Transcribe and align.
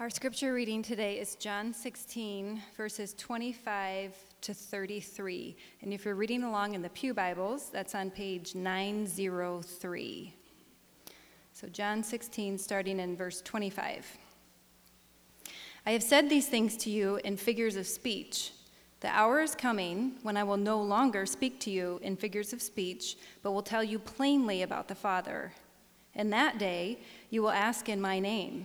Our 0.00 0.08
scripture 0.08 0.54
reading 0.54 0.82
today 0.82 1.18
is 1.20 1.34
John 1.34 1.74
16, 1.74 2.62
verses 2.74 3.12
25 3.18 4.14
to 4.40 4.54
33. 4.54 5.54
And 5.82 5.92
if 5.92 6.06
you're 6.06 6.14
reading 6.14 6.42
along 6.42 6.74
in 6.74 6.80
the 6.80 6.88
Pew 6.88 7.12
Bibles, 7.12 7.68
that's 7.68 7.94
on 7.94 8.10
page 8.10 8.54
903. 8.54 10.34
So, 11.52 11.68
John 11.68 12.02
16, 12.02 12.56
starting 12.56 12.98
in 12.98 13.14
verse 13.14 13.42
25. 13.42 14.16
I 15.84 15.90
have 15.90 16.02
said 16.02 16.30
these 16.30 16.48
things 16.48 16.78
to 16.78 16.88
you 16.88 17.16
in 17.16 17.36
figures 17.36 17.76
of 17.76 17.86
speech. 17.86 18.52
The 19.00 19.08
hour 19.08 19.42
is 19.42 19.54
coming 19.54 20.12
when 20.22 20.38
I 20.38 20.44
will 20.44 20.56
no 20.56 20.80
longer 20.80 21.26
speak 21.26 21.60
to 21.60 21.70
you 21.70 22.00
in 22.02 22.16
figures 22.16 22.54
of 22.54 22.62
speech, 22.62 23.18
but 23.42 23.52
will 23.52 23.60
tell 23.60 23.84
you 23.84 23.98
plainly 23.98 24.62
about 24.62 24.88
the 24.88 24.94
Father. 24.94 25.52
In 26.14 26.30
that 26.30 26.56
day, 26.56 27.00
you 27.28 27.42
will 27.42 27.50
ask 27.50 27.90
in 27.90 28.00
my 28.00 28.18
name. 28.18 28.64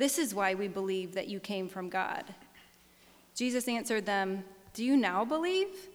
This 0.00 0.16
is 0.16 0.34
why 0.34 0.54
we 0.54 0.66
believe 0.66 1.12
that 1.12 1.28
you 1.28 1.40
came 1.40 1.68
from 1.68 1.90
God. 1.90 2.24
Jesus 3.34 3.68
answered 3.68 4.06
them, 4.06 4.44
Do 4.72 4.82
you 4.82 4.96
now 4.96 5.26
believe? 5.26 5.90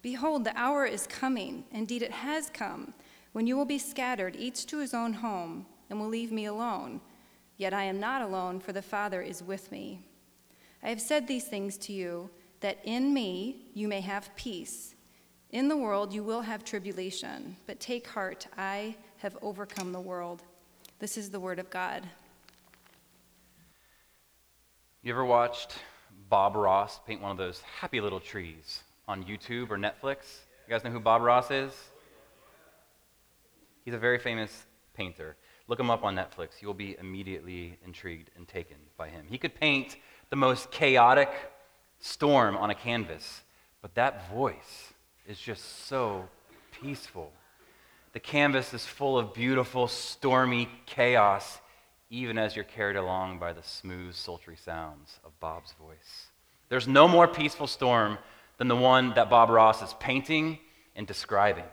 Behold, 0.00 0.44
the 0.44 0.58
hour 0.58 0.86
is 0.86 1.06
coming, 1.06 1.64
indeed 1.70 2.00
it 2.00 2.10
has 2.10 2.48
come, 2.48 2.94
when 3.32 3.46
you 3.46 3.54
will 3.54 3.66
be 3.66 3.76
scattered, 3.76 4.34
each 4.34 4.64
to 4.68 4.78
his 4.78 4.94
own 4.94 5.12
home, 5.12 5.66
and 5.90 6.00
will 6.00 6.08
leave 6.08 6.32
me 6.32 6.46
alone. 6.46 7.02
Yet 7.58 7.74
I 7.74 7.82
am 7.82 8.00
not 8.00 8.22
alone, 8.22 8.60
for 8.60 8.72
the 8.72 8.80
Father 8.80 9.20
is 9.20 9.42
with 9.42 9.70
me. 9.70 10.00
I 10.82 10.88
have 10.88 11.02
said 11.02 11.28
these 11.28 11.44
things 11.44 11.76
to 11.80 11.92
you, 11.92 12.30
that 12.60 12.78
in 12.84 13.12
me 13.12 13.66
you 13.74 13.88
may 13.88 14.00
have 14.00 14.34
peace. 14.36 14.94
In 15.50 15.68
the 15.68 15.76
world 15.76 16.14
you 16.14 16.24
will 16.24 16.40
have 16.40 16.64
tribulation, 16.64 17.56
but 17.66 17.78
take 17.78 18.06
heart, 18.06 18.46
I 18.56 18.96
have 19.18 19.36
overcome 19.42 19.92
the 19.92 20.00
world. 20.00 20.42
This 20.98 21.18
is 21.18 21.28
the 21.28 21.40
word 21.40 21.58
of 21.58 21.68
God. 21.68 22.08
You 25.04 25.12
ever 25.12 25.26
watched 25.26 25.74
Bob 26.30 26.56
Ross 26.56 26.98
paint 27.06 27.20
one 27.20 27.30
of 27.30 27.36
those 27.36 27.60
happy 27.78 28.00
little 28.00 28.20
trees 28.20 28.82
on 29.06 29.22
YouTube 29.22 29.70
or 29.70 29.76
Netflix? 29.76 30.38
You 30.66 30.70
guys 30.70 30.82
know 30.82 30.90
who 30.90 30.98
Bob 30.98 31.20
Ross 31.20 31.50
is? 31.50 31.74
He's 33.84 33.92
a 33.92 33.98
very 33.98 34.18
famous 34.18 34.64
painter. 34.96 35.36
Look 35.68 35.78
him 35.78 35.90
up 35.90 36.04
on 36.04 36.16
Netflix. 36.16 36.62
You'll 36.62 36.72
be 36.72 36.96
immediately 36.98 37.78
intrigued 37.84 38.30
and 38.34 38.48
taken 38.48 38.78
by 38.96 39.10
him. 39.10 39.26
He 39.28 39.36
could 39.36 39.54
paint 39.54 39.98
the 40.30 40.36
most 40.36 40.70
chaotic 40.70 41.28
storm 42.00 42.56
on 42.56 42.70
a 42.70 42.74
canvas, 42.74 43.42
but 43.82 43.94
that 43.96 44.30
voice 44.30 44.94
is 45.28 45.38
just 45.38 45.84
so 45.86 46.26
peaceful. 46.80 47.30
The 48.14 48.20
canvas 48.20 48.72
is 48.72 48.86
full 48.86 49.18
of 49.18 49.34
beautiful, 49.34 49.86
stormy 49.86 50.66
chaos 50.86 51.58
even 52.14 52.38
as 52.38 52.54
you're 52.54 52.64
carried 52.64 52.96
along 52.96 53.38
by 53.40 53.52
the 53.52 53.62
smooth, 53.62 54.14
sultry 54.14 54.56
sounds 54.56 55.18
of 55.24 55.38
Bob's 55.40 55.72
voice. 55.72 56.28
There's 56.68 56.86
no 56.86 57.08
more 57.08 57.26
peaceful 57.26 57.66
storm 57.66 58.18
than 58.56 58.68
the 58.68 58.76
one 58.76 59.14
that 59.14 59.28
Bob 59.28 59.50
Ross 59.50 59.82
is 59.82 59.94
painting 59.98 60.60
and 60.94 61.08
describing. 61.08 61.64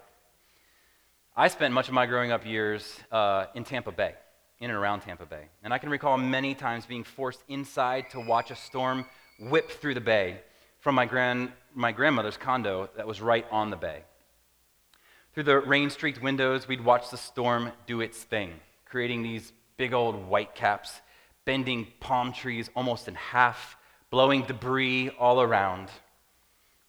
I 1.37 1.47
spent 1.47 1.73
much 1.73 1.87
of 1.87 1.93
my 1.93 2.07
growing 2.07 2.31
up 2.31 2.45
years 2.45 2.99
uh, 3.11 3.45
in 3.53 3.63
Tampa 3.63 3.91
Bay, 3.91 4.15
in 4.59 4.71
and 4.71 4.77
around 4.77 5.01
Tampa 5.01 5.27
Bay. 5.27 5.43
And 5.63 5.73
I 5.73 5.77
can 5.77 5.89
recall 5.89 6.17
many 6.17 6.55
times 6.55 6.87
being 6.87 7.03
forced 7.03 7.43
inside 7.47 8.09
to 8.09 8.19
watch 8.19 8.49
a 8.49 8.55
storm 8.55 9.05
whip 9.39 9.69
through 9.69 9.93
the 9.93 10.01
bay 10.01 10.39
from 10.79 10.95
my, 10.95 11.05
grand, 11.05 11.51
my 11.75 11.91
grandmother's 11.91 12.37
condo 12.37 12.89
that 12.97 13.05
was 13.05 13.21
right 13.21 13.45
on 13.51 13.69
the 13.69 13.77
bay. 13.77 14.03
Through 15.33 15.43
the 15.43 15.59
rain 15.59 15.91
streaked 15.91 16.21
windows, 16.21 16.67
we'd 16.67 16.83
watch 16.83 17.11
the 17.11 17.17
storm 17.17 17.71
do 17.85 18.01
its 18.01 18.23
thing, 18.23 18.53
creating 18.85 19.21
these 19.21 19.53
big 19.81 19.93
old 19.93 20.27
white 20.27 20.53
caps, 20.53 21.01
bending 21.43 21.87
palm 21.99 22.31
trees 22.31 22.69
almost 22.75 23.07
in 23.07 23.15
half, 23.15 23.75
blowing 24.11 24.43
debris 24.43 25.09
all 25.17 25.41
around. 25.41 25.89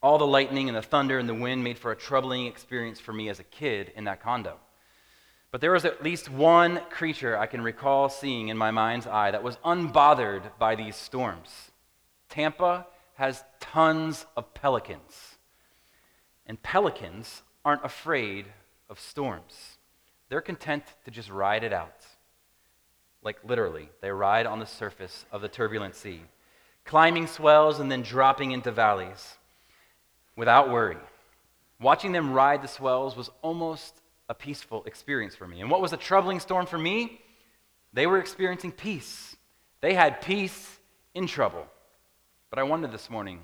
All 0.02 0.18
the 0.18 0.26
lightning 0.26 0.68
and 0.68 0.76
the 0.76 0.82
thunder 0.82 1.18
and 1.18 1.26
the 1.26 1.32
wind 1.32 1.64
made 1.64 1.78
for 1.78 1.90
a 1.90 1.96
troubling 1.96 2.44
experience 2.44 3.00
for 3.00 3.14
me 3.14 3.30
as 3.30 3.40
a 3.40 3.44
kid 3.44 3.92
in 3.96 4.04
that 4.04 4.22
condo. 4.22 4.58
But 5.50 5.62
there 5.62 5.72
was 5.72 5.86
at 5.86 6.02
least 6.02 6.28
one 6.28 6.82
creature 6.90 7.34
I 7.38 7.46
can 7.46 7.62
recall 7.62 8.10
seeing 8.10 8.48
in 8.48 8.58
my 8.58 8.70
mind's 8.70 9.06
eye 9.06 9.30
that 9.30 9.42
was 9.42 9.56
unbothered 9.64 10.42
by 10.58 10.74
these 10.74 10.94
storms. 10.94 11.70
Tampa 12.28 12.86
has 13.14 13.42
tons 13.58 14.26
of 14.36 14.52
pelicans. 14.52 15.38
And 16.44 16.62
pelicans 16.62 17.40
aren't 17.64 17.86
afraid 17.86 18.44
of 18.90 19.00
storms, 19.00 19.78
they're 20.28 20.42
content 20.42 20.84
to 21.06 21.10
just 21.10 21.30
ride 21.30 21.64
it 21.64 21.72
out. 21.72 22.01
Like 23.22 23.38
literally, 23.44 23.88
they 24.00 24.10
ride 24.10 24.46
on 24.46 24.58
the 24.58 24.66
surface 24.66 25.24
of 25.30 25.42
the 25.42 25.48
turbulent 25.48 25.94
sea, 25.94 26.22
climbing 26.84 27.26
swells 27.26 27.78
and 27.78 27.90
then 27.90 28.02
dropping 28.02 28.50
into 28.50 28.72
valleys 28.72 29.36
without 30.36 30.70
worry. 30.70 30.96
Watching 31.80 32.12
them 32.12 32.32
ride 32.32 32.62
the 32.62 32.68
swells 32.68 33.16
was 33.16 33.30
almost 33.42 33.94
a 34.28 34.34
peaceful 34.34 34.84
experience 34.84 35.34
for 35.34 35.46
me. 35.46 35.60
And 35.60 35.70
what 35.70 35.80
was 35.80 35.92
a 35.92 35.96
troubling 35.96 36.40
storm 36.40 36.66
for 36.66 36.78
me? 36.78 37.20
They 37.92 38.06
were 38.06 38.18
experiencing 38.18 38.72
peace. 38.72 39.36
They 39.80 39.94
had 39.94 40.22
peace 40.22 40.78
in 41.14 41.26
trouble. 41.26 41.66
But 42.50 42.58
I 42.58 42.62
wonder 42.62 42.88
this 42.88 43.10
morning 43.10 43.40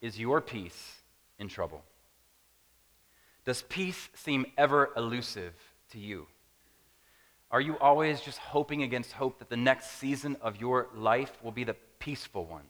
is 0.00 0.18
your 0.18 0.40
peace 0.40 0.96
in 1.38 1.48
trouble? 1.48 1.82
Does 3.44 3.62
peace 3.62 4.08
seem 4.14 4.46
ever 4.58 4.90
elusive 4.96 5.54
to 5.92 5.98
you? 5.98 6.26
Are 7.50 7.60
you 7.60 7.76
always 7.78 8.20
just 8.20 8.38
hoping 8.38 8.82
against 8.84 9.12
hope 9.12 9.40
that 9.40 9.48
the 9.48 9.56
next 9.56 9.98
season 9.98 10.36
of 10.40 10.60
your 10.60 10.88
life 10.94 11.36
will 11.42 11.50
be 11.50 11.64
the 11.64 11.74
peaceful 11.98 12.44
one? 12.44 12.64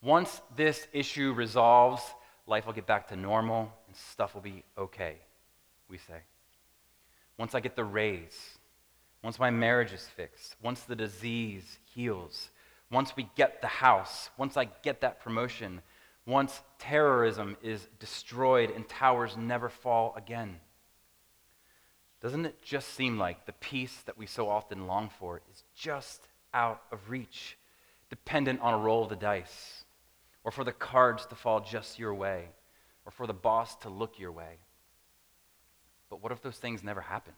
Once 0.00 0.40
this 0.54 0.86
issue 0.92 1.32
resolves, 1.32 2.02
life 2.46 2.66
will 2.66 2.72
get 2.72 2.86
back 2.86 3.08
to 3.08 3.16
normal 3.16 3.72
and 3.88 3.96
stuff 3.96 4.34
will 4.34 4.42
be 4.42 4.62
okay, 4.78 5.16
we 5.88 5.98
say. 5.98 6.20
Once 7.36 7.54
I 7.54 7.60
get 7.60 7.74
the 7.74 7.84
raise, 7.84 8.58
once 9.22 9.40
my 9.40 9.50
marriage 9.50 9.92
is 9.92 10.06
fixed, 10.16 10.54
once 10.62 10.82
the 10.82 10.94
disease 10.94 11.78
heals, 11.92 12.50
once 12.92 13.16
we 13.16 13.28
get 13.34 13.60
the 13.60 13.66
house, 13.66 14.30
once 14.38 14.56
I 14.56 14.66
get 14.82 15.00
that 15.00 15.20
promotion, 15.20 15.82
once 16.26 16.62
terrorism 16.78 17.56
is 17.60 17.88
destroyed 17.98 18.70
and 18.70 18.88
towers 18.88 19.36
never 19.36 19.68
fall 19.68 20.14
again. 20.16 20.60
Doesn't 22.20 22.46
it 22.46 22.62
just 22.62 22.94
seem 22.94 23.18
like 23.18 23.46
the 23.46 23.52
peace 23.52 24.02
that 24.06 24.16
we 24.16 24.26
so 24.26 24.48
often 24.48 24.86
long 24.86 25.10
for 25.18 25.42
is 25.50 25.64
just 25.74 26.28
out 26.54 26.82
of 26.90 27.10
reach, 27.10 27.58
dependent 28.08 28.60
on 28.60 28.74
a 28.74 28.78
roll 28.78 29.02
of 29.02 29.10
the 29.10 29.16
dice, 29.16 29.84
or 30.42 30.50
for 30.50 30.64
the 30.64 30.72
cards 30.72 31.26
to 31.26 31.34
fall 31.34 31.60
just 31.60 31.98
your 31.98 32.14
way, 32.14 32.48
or 33.04 33.12
for 33.12 33.26
the 33.26 33.34
boss 33.34 33.76
to 33.76 33.90
look 33.90 34.18
your 34.18 34.32
way? 34.32 34.58
But 36.08 36.22
what 36.22 36.32
if 36.32 36.40
those 36.40 36.56
things 36.56 36.82
never 36.82 37.00
happen? 37.00 37.34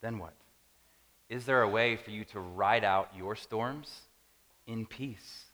Then 0.00 0.18
what? 0.18 0.34
Is 1.28 1.46
there 1.46 1.62
a 1.62 1.68
way 1.68 1.96
for 1.96 2.10
you 2.10 2.24
to 2.26 2.40
ride 2.40 2.84
out 2.84 3.12
your 3.16 3.36
storms 3.36 4.02
in 4.66 4.84
peace? 4.84 5.44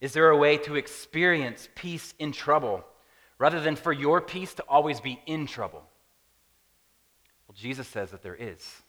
Is 0.00 0.12
there 0.12 0.30
a 0.30 0.36
way 0.36 0.58
to 0.58 0.76
experience 0.76 1.68
peace 1.74 2.14
in 2.18 2.32
trouble 2.32 2.84
rather 3.38 3.60
than 3.60 3.76
for 3.76 3.92
your 3.92 4.20
peace 4.20 4.54
to 4.54 4.64
always 4.68 5.00
be 5.00 5.20
in 5.26 5.46
trouble? 5.46 5.87
Jesus 7.58 7.88
says 7.88 8.12
that 8.12 8.22
there 8.22 8.36
is. 8.36 8.82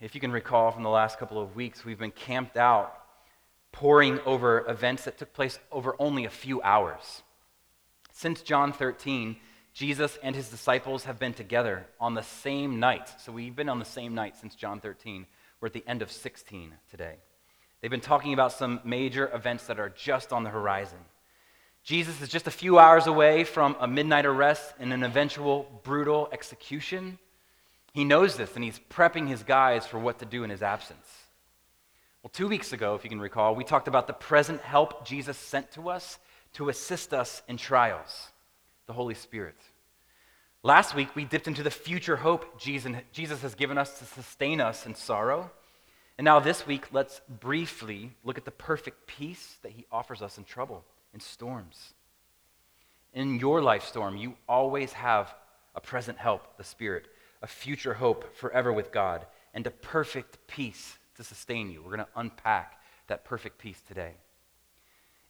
If 0.00 0.14
you 0.14 0.20
can 0.20 0.32
recall 0.32 0.70
from 0.70 0.82
the 0.82 0.88
last 0.88 1.18
couple 1.18 1.40
of 1.40 1.54
weeks, 1.54 1.84
we've 1.84 1.98
been 1.98 2.10
camped 2.10 2.56
out, 2.56 2.96
poring 3.72 4.18
over 4.24 4.64
events 4.68 5.04
that 5.04 5.18
took 5.18 5.34
place 5.34 5.58
over 5.70 5.94
only 5.98 6.24
a 6.24 6.30
few 6.30 6.62
hours. 6.62 7.22
Since 8.12 8.40
John 8.40 8.72
13, 8.72 9.36
Jesus 9.74 10.18
and 10.22 10.34
his 10.34 10.48
disciples 10.48 11.04
have 11.04 11.18
been 11.18 11.34
together 11.34 11.86
on 12.00 12.14
the 12.14 12.22
same 12.22 12.80
night. 12.80 13.10
So 13.20 13.32
we've 13.32 13.54
been 13.54 13.68
on 13.68 13.78
the 13.78 13.84
same 13.84 14.14
night 14.14 14.38
since 14.38 14.54
John 14.54 14.80
13. 14.80 15.26
We're 15.60 15.66
at 15.66 15.74
the 15.74 15.84
end 15.86 16.00
of 16.00 16.10
16 16.10 16.72
today. 16.90 17.16
They've 17.80 17.90
been 17.90 18.00
talking 18.00 18.32
about 18.32 18.52
some 18.52 18.80
major 18.84 19.30
events 19.34 19.66
that 19.66 19.78
are 19.78 19.90
just 19.90 20.32
on 20.32 20.44
the 20.44 20.50
horizon. 20.50 20.98
Jesus 21.84 22.20
is 22.22 22.30
just 22.30 22.46
a 22.46 22.50
few 22.50 22.78
hours 22.78 23.06
away 23.06 23.44
from 23.44 23.76
a 23.78 23.86
midnight 23.86 24.24
arrest 24.24 24.74
and 24.80 24.92
an 24.92 25.04
eventual 25.04 25.80
brutal 25.84 26.28
execution. 26.32 27.18
He 27.96 28.04
knows 28.04 28.36
this 28.36 28.54
and 28.54 28.62
he's 28.62 28.78
prepping 28.90 29.26
his 29.26 29.42
guys 29.42 29.86
for 29.86 29.98
what 29.98 30.18
to 30.18 30.26
do 30.26 30.44
in 30.44 30.50
his 30.50 30.60
absence. 30.60 31.08
Well, 32.22 32.30
two 32.30 32.46
weeks 32.46 32.74
ago, 32.74 32.94
if 32.94 33.04
you 33.04 33.08
can 33.08 33.22
recall, 33.22 33.54
we 33.54 33.64
talked 33.64 33.88
about 33.88 34.06
the 34.06 34.12
present 34.12 34.60
help 34.60 35.06
Jesus 35.06 35.38
sent 35.38 35.70
to 35.72 35.88
us 35.88 36.18
to 36.52 36.68
assist 36.68 37.14
us 37.14 37.40
in 37.48 37.56
trials 37.56 38.28
the 38.86 38.92
Holy 38.92 39.14
Spirit. 39.14 39.56
Last 40.62 40.94
week, 40.94 41.16
we 41.16 41.24
dipped 41.24 41.48
into 41.48 41.62
the 41.62 41.70
future 41.70 42.16
hope 42.16 42.60
Jesus 42.60 43.40
has 43.40 43.54
given 43.54 43.78
us 43.78 43.98
to 43.98 44.04
sustain 44.04 44.60
us 44.60 44.84
in 44.84 44.94
sorrow. 44.94 45.50
And 46.18 46.26
now, 46.26 46.38
this 46.38 46.66
week, 46.66 46.92
let's 46.92 47.22
briefly 47.40 48.12
look 48.24 48.36
at 48.36 48.44
the 48.44 48.50
perfect 48.50 49.06
peace 49.06 49.56
that 49.62 49.72
he 49.72 49.86
offers 49.90 50.20
us 50.20 50.36
in 50.36 50.44
trouble, 50.44 50.84
in 51.14 51.20
storms. 51.20 51.94
In 53.14 53.40
your 53.40 53.62
life 53.62 53.84
storm, 53.84 54.18
you 54.18 54.34
always 54.46 54.92
have 54.92 55.34
a 55.74 55.80
present 55.80 56.18
help, 56.18 56.58
the 56.58 56.64
Spirit, 56.64 57.06
a 57.42 57.46
future 57.46 57.94
hope 57.94 58.34
forever 58.36 58.72
with 58.72 58.92
God, 58.92 59.26
and 59.54 59.66
a 59.66 59.70
perfect 59.70 60.46
peace 60.46 60.98
to 61.16 61.24
sustain 61.24 61.70
you. 61.70 61.82
We're 61.82 61.96
going 61.96 62.06
to 62.06 62.20
unpack 62.20 62.80
that 63.06 63.24
perfect 63.24 63.58
peace 63.58 63.80
today. 63.86 64.12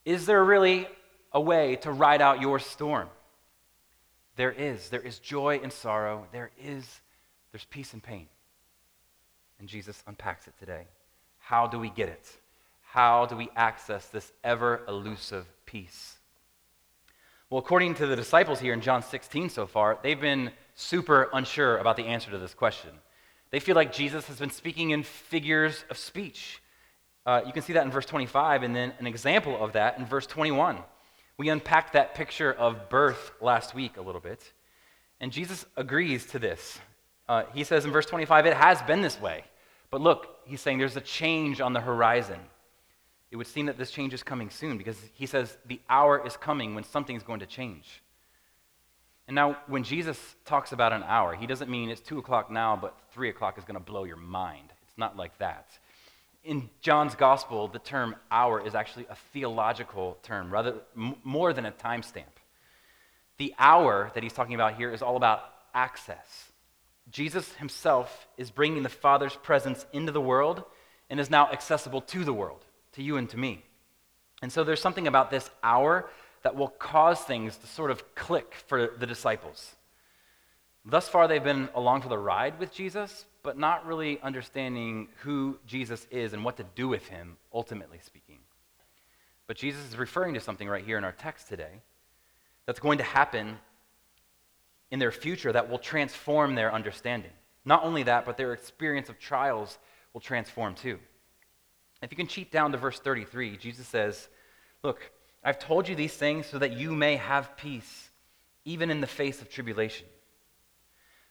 Is 0.04 0.26
there 0.26 0.44
really 0.44 0.88
a 1.32 1.40
way 1.40 1.76
to 1.76 1.90
ride 1.90 2.22
out 2.22 2.40
your 2.40 2.58
storm? 2.58 3.08
There 4.36 4.52
is. 4.52 4.88
There 4.88 5.00
is 5.00 5.18
joy 5.18 5.60
and 5.62 5.72
sorrow. 5.72 6.26
There 6.32 6.50
is, 6.62 7.00
there's 7.52 7.64
peace 7.64 7.92
and 7.92 8.02
pain. 8.02 8.26
And 9.58 9.68
Jesus 9.68 10.02
unpacks 10.06 10.46
it 10.46 10.54
today. 10.58 10.86
How 11.38 11.66
do 11.66 11.78
we 11.78 11.90
get 11.90 12.08
it? 12.08 12.30
How 12.82 13.26
do 13.26 13.36
we 13.36 13.48
access 13.56 14.06
this 14.06 14.32
ever 14.44 14.82
elusive 14.88 15.46
peace? 15.64 16.16
Well, 17.48 17.58
according 17.58 17.94
to 17.96 18.06
the 18.06 18.16
disciples 18.16 18.58
here 18.58 18.72
in 18.72 18.80
John 18.80 19.02
16 19.02 19.50
so 19.50 19.66
far, 19.66 19.98
they've 20.02 20.20
been 20.20 20.50
super 20.76 21.28
unsure 21.32 21.78
about 21.78 21.96
the 21.96 22.04
answer 22.04 22.30
to 22.30 22.38
this 22.38 22.54
question. 22.54 22.90
They 23.50 23.58
feel 23.58 23.74
like 23.74 23.92
Jesus 23.92 24.26
has 24.28 24.38
been 24.38 24.50
speaking 24.50 24.90
in 24.90 25.02
figures 25.02 25.84
of 25.90 25.98
speech. 25.98 26.62
Uh, 27.24 27.42
you 27.44 27.52
can 27.52 27.62
see 27.62 27.72
that 27.72 27.84
in 27.84 27.90
verse 27.90 28.06
25, 28.06 28.62
and 28.62 28.76
then 28.76 28.92
an 28.98 29.06
example 29.06 29.62
of 29.62 29.72
that 29.72 29.98
in 29.98 30.06
verse 30.06 30.26
21. 30.26 30.78
We 31.38 31.48
unpacked 31.48 31.94
that 31.94 32.14
picture 32.14 32.52
of 32.52 32.88
birth 32.88 33.32
last 33.40 33.74
week 33.74 33.96
a 33.96 34.02
little 34.02 34.20
bit, 34.20 34.52
and 35.20 35.32
Jesus 35.32 35.66
agrees 35.76 36.26
to 36.26 36.38
this. 36.38 36.78
Uh, 37.28 37.44
he 37.52 37.64
says 37.64 37.84
in 37.84 37.90
verse 37.90 38.06
25, 38.06 38.46
It 38.46 38.54
has 38.54 38.80
been 38.82 39.00
this 39.00 39.20
way. 39.20 39.44
But 39.90 40.00
look, 40.00 40.38
he's 40.44 40.60
saying 40.60 40.78
there's 40.78 40.96
a 40.96 41.00
change 41.00 41.60
on 41.60 41.72
the 41.72 41.80
horizon. 41.80 42.40
It 43.30 43.36
would 43.36 43.46
seem 43.46 43.66
that 43.66 43.78
this 43.78 43.90
change 43.90 44.14
is 44.14 44.22
coming 44.22 44.50
soon 44.50 44.78
because 44.78 44.98
he 45.14 45.26
says 45.26 45.56
the 45.66 45.80
hour 45.88 46.24
is 46.24 46.36
coming 46.36 46.74
when 46.74 46.84
something's 46.84 47.22
going 47.22 47.40
to 47.40 47.46
change. 47.46 48.02
And 49.28 49.34
now, 49.34 49.56
when 49.66 49.82
Jesus 49.82 50.18
talks 50.44 50.72
about 50.72 50.92
an 50.92 51.02
hour, 51.02 51.34
he 51.34 51.46
doesn't 51.46 51.70
mean 51.70 51.90
it's 51.90 52.00
2 52.00 52.18
o'clock 52.18 52.50
now, 52.50 52.76
but 52.76 52.96
3 53.12 53.28
o'clock 53.28 53.58
is 53.58 53.64
going 53.64 53.74
to 53.74 53.84
blow 53.84 54.04
your 54.04 54.16
mind. 54.16 54.72
It's 54.86 54.98
not 54.98 55.16
like 55.16 55.36
that 55.38 55.68
in 56.46 56.70
John's 56.80 57.16
gospel, 57.16 57.66
the 57.66 57.80
term 57.80 58.14
hour 58.30 58.64
is 58.64 58.74
actually 58.74 59.06
a 59.10 59.16
theological 59.32 60.16
term, 60.22 60.50
rather 60.50 60.76
more 60.94 61.52
than 61.52 61.66
a 61.66 61.72
timestamp. 61.72 62.24
The 63.38 63.52
hour 63.58 64.12
that 64.14 64.22
he's 64.22 64.32
talking 64.32 64.54
about 64.54 64.76
here 64.76 64.92
is 64.92 65.02
all 65.02 65.16
about 65.16 65.42
access. 65.74 66.52
Jesus 67.10 67.52
himself 67.54 68.28
is 68.38 68.50
bringing 68.50 68.84
the 68.84 68.88
Father's 68.88 69.34
presence 69.34 69.84
into 69.92 70.12
the 70.12 70.20
world 70.20 70.62
and 71.10 71.20
is 71.20 71.30
now 71.30 71.50
accessible 71.50 72.00
to 72.02 72.24
the 72.24 72.32
world, 72.32 72.64
to 72.92 73.02
you 73.02 73.16
and 73.16 73.28
to 73.30 73.36
me. 73.36 73.64
And 74.40 74.52
so 74.52 74.62
there's 74.62 74.80
something 74.80 75.08
about 75.08 75.30
this 75.30 75.50
hour 75.62 76.08
that 76.46 76.54
will 76.54 76.68
cause 76.68 77.20
things 77.22 77.56
to 77.56 77.66
sort 77.66 77.90
of 77.90 78.14
click 78.14 78.54
for 78.68 78.92
the 79.00 79.04
disciples. 79.04 79.74
Thus 80.84 81.08
far, 81.08 81.26
they've 81.26 81.42
been 81.42 81.68
along 81.74 82.02
for 82.02 82.08
the 82.08 82.18
ride 82.18 82.60
with 82.60 82.72
Jesus, 82.72 83.26
but 83.42 83.58
not 83.58 83.84
really 83.84 84.20
understanding 84.20 85.08
who 85.22 85.58
Jesus 85.66 86.06
is 86.08 86.34
and 86.34 86.44
what 86.44 86.56
to 86.58 86.64
do 86.76 86.86
with 86.86 87.08
him, 87.08 87.36
ultimately 87.52 87.98
speaking. 88.00 88.38
But 89.48 89.56
Jesus 89.56 89.84
is 89.88 89.98
referring 89.98 90.34
to 90.34 90.40
something 90.40 90.68
right 90.68 90.84
here 90.84 90.96
in 90.96 91.02
our 91.02 91.10
text 91.10 91.48
today 91.48 91.82
that's 92.64 92.78
going 92.78 92.98
to 92.98 93.04
happen 93.04 93.58
in 94.92 95.00
their 95.00 95.10
future 95.10 95.50
that 95.50 95.68
will 95.68 95.80
transform 95.80 96.54
their 96.54 96.72
understanding. 96.72 97.32
Not 97.64 97.82
only 97.82 98.04
that, 98.04 98.24
but 98.24 98.36
their 98.36 98.52
experience 98.52 99.08
of 99.08 99.18
trials 99.18 99.78
will 100.12 100.20
transform 100.20 100.76
too. 100.76 101.00
If 102.02 102.12
you 102.12 102.16
can 102.16 102.28
cheat 102.28 102.52
down 102.52 102.70
to 102.70 102.78
verse 102.78 103.00
33, 103.00 103.56
Jesus 103.56 103.88
says, 103.88 104.28
Look, 104.84 105.10
I've 105.46 105.60
told 105.60 105.88
you 105.88 105.94
these 105.94 106.12
things 106.12 106.46
so 106.46 106.58
that 106.58 106.72
you 106.72 106.92
may 106.92 107.14
have 107.14 107.56
peace, 107.56 108.10
even 108.64 108.90
in 108.90 109.00
the 109.00 109.06
face 109.06 109.40
of 109.40 109.48
tribulation. 109.48 110.08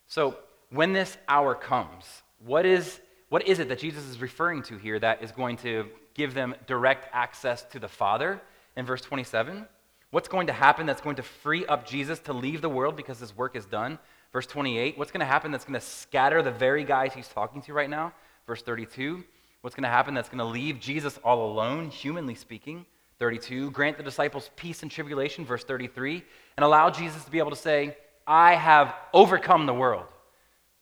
So, 0.08 0.38
when 0.70 0.94
this 0.94 1.18
hour 1.28 1.54
comes, 1.54 2.06
what 2.40 2.66
is, 2.66 3.02
what 3.28 3.46
is 3.46 3.60
it 3.60 3.68
that 3.68 3.80
Jesus 3.80 4.06
is 4.06 4.22
referring 4.22 4.64
to 4.64 4.78
here 4.78 4.98
that 5.00 5.22
is 5.22 5.34
going 5.34 5.58
to 5.58 5.88
give 6.14 6.34
them 6.34 6.56
direct 6.66 7.10
access 7.12 7.64
to 7.66 7.80
the 7.80 7.90
Father 7.90 8.42
in 8.78 8.86
verse 8.86 9.02
27? 9.02 9.68
What's 10.12 10.30
going 10.30 10.48
to 10.48 10.54
happen 10.54 10.86
that's 10.86 11.02
going 11.02 11.18
to 11.18 11.24
free 11.24 11.66
up 11.66 11.86
Jesus 11.86 12.20
to 12.20 12.32
leave 12.32 12.62
the 12.62 12.70
world 12.70 12.96
because 12.96 13.20
his 13.20 13.36
work 13.36 13.58
is 13.58 13.66
done? 13.66 14.00
Verse 14.32 14.48
28. 14.48 14.98
What's 14.98 15.12
going 15.12 15.20
to 15.20 15.26
happen 15.26 15.52
that's 15.52 15.66
going 15.66 15.78
to 15.78 15.86
scatter 15.86 16.42
the 16.42 16.52
very 16.52 16.86
guys 16.86 17.14
he's 17.14 17.28
talking 17.28 17.62
to 17.64 17.74
right 17.74 17.90
now? 17.90 18.14
Verse 18.48 18.62
32. 18.62 19.26
What's 19.60 19.76
going 19.76 19.84
to 19.84 19.90
happen 19.90 20.14
that's 20.14 20.30
going 20.30 20.40
to 20.40 20.46
leave 20.46 20.80
Jesus 20.80 21.20
all 21.22 21.52
alone, 21.52 21.90
humanly 21.90 22.36
speaking? 22.36 22.86
32. 23.20 23.72
Grant 23.72 23.98
the 23.98 24.04
disciples 24.04 24.50
peace 24.56 24.82
and 24.82 24.92
tribulation, 24.92 25.46
verse 25.46 25.64
33. 25.64 26.24
And 26.58 26.64
allow 26.64 26.90
Jesus 26.90 27.24
to 27.24 27.32
be 27.32 27.40
able 27.40 27.52
to 27.52 27.56
say, 27.56 27.98
I 28.28 28.56
have 28.56 28.94
overcome 29.14 29.66
the 29.66 29.74
world. 29.74 30.06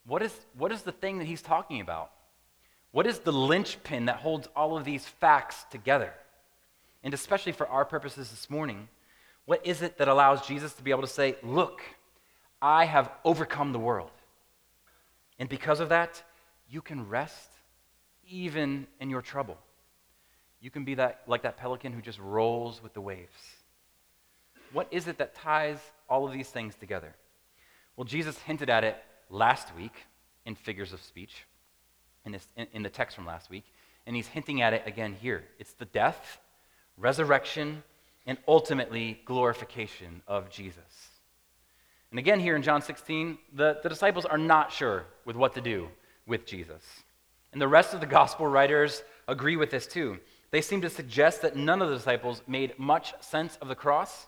What 0.06 0.22
is, 0.22 0.34
what 0.58 0.72
is 0.72 0.82
the 0.82 0.92
thing 0.92 1.20
that 1.20 1.26
he's 1.26 1.42
talking 1.42 1.82
about? 1.82 2.12
What 2.92 3.08
is 3.08 3.20
the 3.20 3.32
linchpin 3.32 4.06
that 4.06 4.18
holds 4.18 4.48
all 4.56 4.78
of 4.78 4.86
these 4.86 5.06
facts 5.06 5.66
together? 5.72 6.14
And 7.04 7.14
especially 7.14 7.52
for 7.52 7.68
our 7.68 7.86
purposes 7.86 8.30
this 8.30 8.50
morning, 8.50 8.88
what 9.46 9.66
is 9.66 9.82
it 9.82 9.98
that 9.98 10.08
allows 10.08 10.48
Jesus 10.48 10.74
to 10.74 10.84
be 10.84 10.92
able 10.92 11.02
to 11.02 11.08
say, 11.08 11.36
Look, 11.44 11.82
I 12.62 12.86
have 12.86 13.12
overcome 13.26 13.74
the 13.74 13.80
world? 13.80 14.12
And 15.40 15.50
because 15.50 15.80
of 15.80 15.90
that, 15.90 16.24
you 16.70 16.82
can 16.82 17.10
rest 17.10 17.50
even 18.28 18.88
in 19.00 19.10
your 19.10 19.22
trouble. 19.22 19.58
You 20.64 20.72
can 20.72 20.86
be 20.86 20.96
that, 20.96 21.24
like 21.28 21.42
that 21.42 21.58
pelican 21.58 21.92
who 21.92 22.02
just 22.02 22.20
rolls 22.20 22.82
with 22.82 22.94
the 22.94 23.02
waves. 23.02 23.34
What 24.72 24.88
is 24.92 25.10
it 25.10 25.18
that 25.18 25.36
ties 25.36 25.78
all 26.10 26.26
of 26.26 26.32
these 26.32 26.48
things 26.48 26.74
together? 26.76 27.14
Well, 27.98 28.06
Jesus 28.06 28.40
hinted 28.40 28.70
at 28.70 28.86
it 28.86 28.96
last 29.30 29.76
week 29.76 29.92
in 30.46 30.56
figures 30.56 30.94
of 30.94 31.02
speech, 31.02 31.44
in, 32.26 32.32
this, 32.32 32.48
in, 32.56 32.68
in 32.72 32.82
the 32.82 32.90
text 32.90 33.14
from 33.14 33.26
last 33.26 33.50
week, 33.50 33.66
and 34.08 34.16
he's 34.16 34.28
hinting 34.28 34.62
at 34.62 34.72
it 34.72 34.84
again 34.86 35.18
here. 35.20 35.44
It's 35.60 35.74
the 35.74 35.84
death, 35.84 36.40
resurrection, 36.98 37.84
and 38.26 38.38
ultimately 38.48 39.20
glorification 39.26 40.22
of 40.30 40.50
Jesus. 40.50 41.10
And 42.10 42.20
again, 42.20 42.40
here 42.40 42.56
in 42.56 42.62
John 42.62 42.82
16, 42.82 43.38
the, 43.54 43.80
the 43.84 43.90
disciples 43.90 44.24
are 44.24 44.38
not 44.38 44.72
sure 44.72 45.08
with 45.26 45.36
what 45.36 45.56
to 45.56 45.62
do 45.62 45.90
with 46.26 46.46
Jesus. 46.46 46.84
And 47.52 47.62
the 47.62 47.68
rest 47.68 47.94
of 47.94 48.00
the 48.00 48.06
gospel 48.06 48.48
writers 48.48 49.04
agree 49.28 49.58
with 49.58 49.70
this 49.70 49.88
too. 49.88 50.20
They 50.54 50.62
seem 50.62 50.82
to 50.82 50.90
suggest 50.92 51.42
that 51.42 51.56
none 51.56 51.82
of 51.82 51.90
the 51.90 51.96
disciples 51.96 52.44
made 52.46 52.78
much 52.78 53.16
sense 53.22 53.58
of 53.60 53.70
the 53.70 53.76
cross 53.76 54.28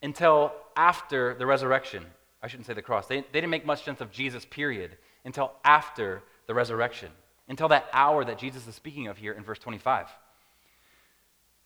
until 0.00 0.52
after 0.76 1.34
the 1.34 1.44
resurrection. 1.44 2.06
I 2.40 2.46
shouldn't 2.46 2.68
say 2.68 2.72
the 2.72 2.82
cross. 2.82 3.08
They, 3.08 3.16
they 3.16 3.40
didn't 3.40 3.50
make 3.50 3.66
much 3.66 3.84
sense 3.84 4.00
of 4.00 4.12
Jesus, 4.12 4.44
period, 4.44 4.96
until 5.24 5.50
after 5.64 6.22
the 6.46 6.54
resurrection, 6.54 7.10
until 7.48 7.66
that 7.66 7.86
hour 7.92 8.24
that 8.24 8.38
Jesus 8.38 8.68
is 8.68 8.76
speaking 8.76 9.08
of 9.08 9.18
here 9.18 9.32
in 9.32 9.42
verse 9.42 9.58
25. 9.58 10.06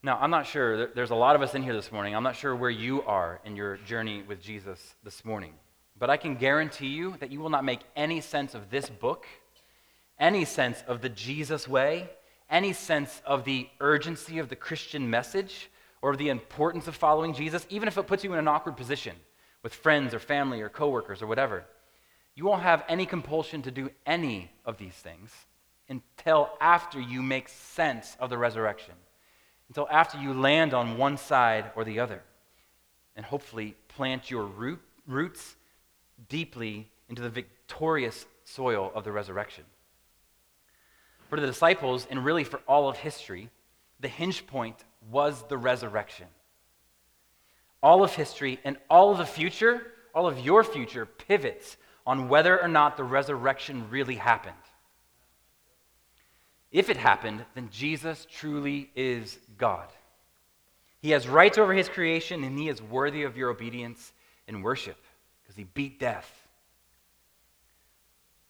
Now, 0.02 0.16
I'm 0.18 0.30
not 0.30 0.46
sure, 0.46 0.86
there's 0.86 1.10
a 1.10 1.14
lot 1.14 1.36
of 1.36 1.42
us 1.42 1.54
in 1.54 1.62
here 1.62 1.74
this 1.74 1.92
morning. 1.92 2.16
I'm 2.16 2.22
not 2.22 2.36
sure 2.36 2.56
where 2.56 2.70
you 2.70 3.02
are 3.02 3.38
in 3.44 3.54
your 3.54 3.76
journey 3.76 4.22
with 4.26 4.40
Jesus 4.40 4.94
this 5.04 5.26
morning. 5.26 5.52
But 5.98 6.08
I 6.08 6.16
can 6.16 6.36
guarantee 6.36 6.88
you 6.88 7.18
that 7.20 7.30
you 7.30 7.38
will 7.38 7.50
not 7.50 7.66
make 7.66 7.80
any 7.94 8.22
sense 8.22 8.54
of 8.54 8.70
this 8.70 8.88
book, 8.88 9.26
any 10.18 10.46
sense 10.46 10.82
of 10.88 11.02
the 11.02 11.10
Jesus 11.10 11.68
way, 11.68 12.08
any 12.54 12.73
sense 12.73 13.20
of 13.26 13.44
the 13.44 13.68
urgency 13.80 14.38
of 14.38 14.49
the 14.49 14.56
Christian 14.56 15.11
message, 15.11 15.68
or 16.00 16.14
the 16.14 16.28
importance 16.28 16.87
of 16.87 16.94
following 16.94 17.34
Jesus, 17.34 17.66
even 17.68 17.88
if 17.88 17.99
it 17.99 18.06
puts 18.06 18.23
you 18.23 18.32
in 18.32 18.38
an 18.38 18.46
awkward 18.46 18.76
position 18.76 19.16
with 19.62 19.75
friends 19.75 20.14
or 20.14 20.20
family 20.20 20.61
or 20.61 20.68
coworkers 20.68 21.20
or 21.20 21.26
whatever. 21.26 21.64
You 22.37 22.44
won't 22.44 22.62
have 22.62 22.84
any 22.88 23.06
compulsion 23.06 23.62
to 23.62 23.70
do 23.70 23.90
any 24.06 24.52
of 24.64 24.78
these 24.78 24.94
things 24.94 25.32
until 25.88 26.50
after 26.61 27.00
you 27.00 27.23
make 27.23 27.49
sense 27.49 28.16
of 28.20 28.30
the 28.30 28.38
resurrection, 28.38 28.94
until 29.68 29.88
after 29.90 30.18
you 30.18 30.32
land 30.32 30.75
on 30.75 30.96
one 30.96 31.16
side 31.16 31.73
or 31.75 31.84
the 31.84 31.99
other, 31.99 32.23
and 33.16 33.26
hopefully 33.26 33.75
plant 33.88 34.30
your 34.30 34.44
root, 34.44 34.80
roots 35.06 35.56
deeply 36.28 36.88
into 37.08 37.23
the 37.23 37.30
victorious 37.30 38.26
soil 38.44 38.92
of 38.94 39.02
the 39.02 39.12
resurrection. 39.12 39.64
For 41.34 41.40
the 41.40 41.48
disciples, 41.48 42.06
and 42.08 42.24
really 42.24 42.44
for 42.44 42.60
all 42.68 42.88
of 42.88 42.96
history, 42.96 43.50
the 43.98 44.06
hinge 44.06 44.46
point 44.46 44.76
was 45.10 45.42
the 45.48 45.58
resurrection 45.58 46.28
all 47.82 48.04
of 48.04 48.14
history 48.14 48.60
and 48.62 48.76
all 48.88 49.10
of 49.10 49.18
the 49.18 49.26
future, 49.26 49.82
all 50.14 50.28
of 50.28 50.38
your 50.38 50.62
future, 50.62 51.04
pivots 51.04 51.76
on 52.06 52.28
whether 52.28 52.62
or 52.62 52.68
not 52.68 52.96
the 52.96 53.02
resurrection 53.02 53.90
really 53.90 54.14
happened. 54.14 54.54
If 56.70 56.88
it 56.88 56.96
happened, 56.96 57.44
then 57.56 57.68
Jesus 57.72 58.28
truly 58.30 58.90
is 58.94 59.36
God. 59.58 59.88
He 61.00 61.10
has 61.10 61.26
rights 61.26 61.58
over 61.58 61.74
his 61.74 61.88
creation, 61.88 62.44
and 62.44 62.56
he 62.56 62.68
is 62.68 62.80
worthy 62.80 63.24
of 63.24 63.36
your 63.36 63.50
obedience 63.50 64.12
and 64.46 64.62
worship 64.62 65.02
because 65.42 65.56
he 65.56 65.64
beat 65.64 65.98
death. 65.98 66.30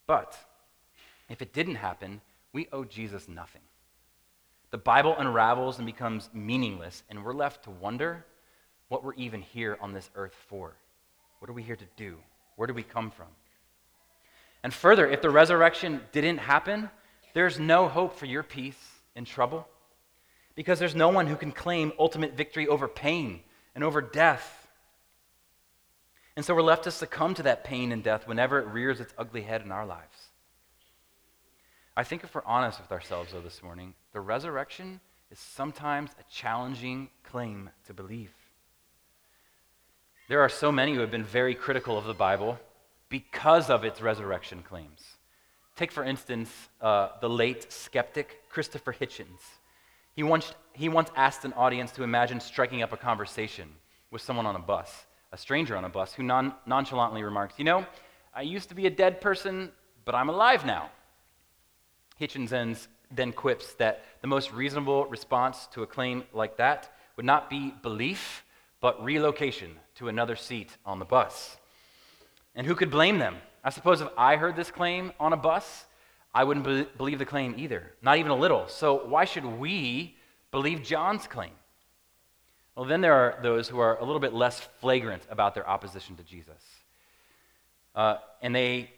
But 0.05 0.37
if 1.29 1.41
it 1.41 1.51
didn't 1.51 1.75
happen, 1.77 2.21
we 2.55 2.69
owe 2.71 2.85
Jesus 2.85 3.27
nothing. 3.27 3.61
The 4.71 4.77
Bible 4.77 5.13
unravels 5.17 5.77
and 5.77 5.85
becomes 5.85 6.29
meaningless, 6.33 7.03
and 7.09 7.23
we're 7.23 7.33
left 7.33 7.65
to 7.65 7.69
wonder 7.69 8.25
what 8.87 9.03
we're 9.03 9.13
even 9.15 9.41
here 9.41 9.77
on 9.81 9.91
this 9.91 10.09
earth 10.15 10.33
for. 10.47 10.73
What 11.39 11.49
are 11.49 11.53
we 11.53 11.63
here 11.63 11.75
to 11.75 11.87
do? 11.97 12.15
Where 12.55 12.65
do 12.65 12.73
we 12.73 12.81
come 12.81 13.11
from? 13.11 13.27
And 14.63 14.73
further, 14.73 15.05
if 15.05 15.21
the 15.21 15.29
resurrection 15.29 15.99
didn't 16.13 16.37
happen, 16.37 16.89
there's 17.33 17.59
no 17.59 17.89
hope 17.89 18.17
for 18.17 18.25
your 18.25 18.41
peace 18.41 18.79
in 19.17 19.25
trouble 19.25 19.67
because 20.55 20.79
there's 20.79 20.95
no 20.95 21.09
one 21.09 21.27
who 21.27 21.35
can 21.35 21.51
claim 21.51 21.91
ultimate 21.99 22.37
victory 22.37 22.69
over 22.69 22.87
pain 22.87 23.41
and 23.75 23.83
over 23.83 24.01
death. 24.01 24.69
And 26.37 26.45
so 26.45 26.55
we're 26.55 26.61
left 26.61 26.85
to 26.85 26.91
succumb 26.91 27.33
to 27.33 27.43
that 27.43 27.65
pain 27.65 27.91
and 27.91 28.01
death 28.01 28.29
whenever 28.29 28.59
it 28.59 28.67
rears 28.67 29.01
its 29.01 29.13
ugly 29.17 29.41
head 29.41 29.61
in 29.61 29.73
our 29.73 29.85
lives. 29.85 30.29
I 31.97 32.03
think 32.03 32.25
if 32.25 32.35
we're 32.35 32.43
honest 32.45 32.81
with 32.81 32.91
ourselves, 32.91 33.31
though, 33.31 33.39
this 33.39 33.63
morning, 33.63 33.93
the 34.11 34.19
resurrection 34.19 34.99
is 35.31 35.39
sometimes 35.39 36.11
a 36.19 36.23
challenging 36.29 37.09
claim 37.23 37.69
to 37.87 37.93
believe. 37.93 38.31
There 40.27 40.41
are 40.41 40.49
so 40.49 40.73
many 40.73 40.93
who 40.93 40.99
have 40.99 41.11
been 41.11 41.23
very 41.23 41.55
critical 41.55 41.97
of 41.97 42.03
the 42.03 42.13
Bible 42.13 42.59
because 43.07 43.69
of 43.69 43.85
its 43.85 44.01
resurrection 44.01 44.61
claims. 44.61 45.03
Take, 45.77 45.91
for 45.91 46.03
instance, 46.03 46.49
uh, 46.81 47.09
the 47.21 47.29
late 47.29 47.71
skeptic 47.71 48.41
Christopher 48.49 48.91
Hitchens. 48.91 49.39
He 50.15 50.23
once, 50.23 50.53
he 50.73 50.89
once 50.89 51.11
asked 51.15 51.45
an 51.45 51.53
audience 51.53 51.91
to 51.91 52.03
imagine 52.03 52.41
striking 52.41 52.81
up 52.81 52.91
a 52.91 52.97
conversation 52.97 53.69
with 54.11 54.21
someone 54.21 54.45
on 54.45 54.57
a 54.57 54.59
bus, 54.59 55.05
a 55.31 55.37
stranger 55.37 55.77
on 55.77 55.85
a 55.85 55.89
bus, 55.89 56.13
who 56.13 56.23
non- 56.23 56.55
nonchalantly 56.65 57.23
remarks, 57.23 57.55
You 57.57 57.65
know, 57.65 57.85
I 58.33 58.41
used 58.41 58.67
to 58.67 58.75
be 58.75 58.85
a 58.85 58.89
dead 58.89 59.21
person, 59.21 59.71
but 60.03 60.13
I'm 60.13 60.27
alive 60.27 60.65
now. 60.65 60.89
Hitchens 62.19 62.87
then 63.11 63.31
quips 63.33 63.73
that 63.75 64.03
the 64.21 64.27
most 64.27 64.51
reasonable 64.51 65.05
response 65.05 65.67
to 65.73 65.83
a 65.83 65.87
claim 65.87 66.23
like 66.33 66.57
that 66.57 66.91
would 67.15 67.25
not 67.25 67.49
be 67.49 67.73
belief, 67.81 68.43
but 68.81 69.03
relocation 69.03 69.71
to 69.95 70.07
another 70.07 70.35
seat 70.35 70.77
on 70.85 70.99
the 70.99 71.05
bus. 71.05 71.57
And 72.55 72.65
who 72.65 72.75
could 72.75 72.91
blame 72.91 73.19
them? 73.19 73.37
I 73.63 73.69
suppose 73.69 74.01
if 74.01 74.09
I 74.17 74.35
heard 74.35 74.55
this 74.55 74.71
claim 74.71 75.11
on 75.19 75.33
a 75.33 75.37
bus, 75.37 75.85
I 76.33 76.43
wouldn't 76.43 76.65
be- 76.65 76.87
believe 76.97 77.19
the 77.19 77.25
claim 77.25 77.55
either, 77.57 77.93
not 78.01 78.17
even 78.17 78.31
a 78.31 78.35
little. 78.35 78.67
So 78.67 79.05
why 79.05 79.25
should 79.25 79.45
we 79.45 80.15
believe 80.51 80.83
John's 80.83 81.27
claim? 81.27 81.51
Well, 82.75 82.85
then 82.85 82.99
there 82.99 83.13
are 83.13 83.39
those 83.41 83.69
who 83.69 83.79
are 83.79 83.97
a 83.97 84.03
little 84.03 84.19
bit 84.19 84.33
less 84.33 84.59
flagrant 84.81 85.23
about 85.29 85.55
their 85.55 85.67
opposition 85.67 86.17
to 86.17 86.23
Jesus. 86.23 86.61
Uh, 87.95 88.17
and 88.41 88.53
they, 88.53 88.91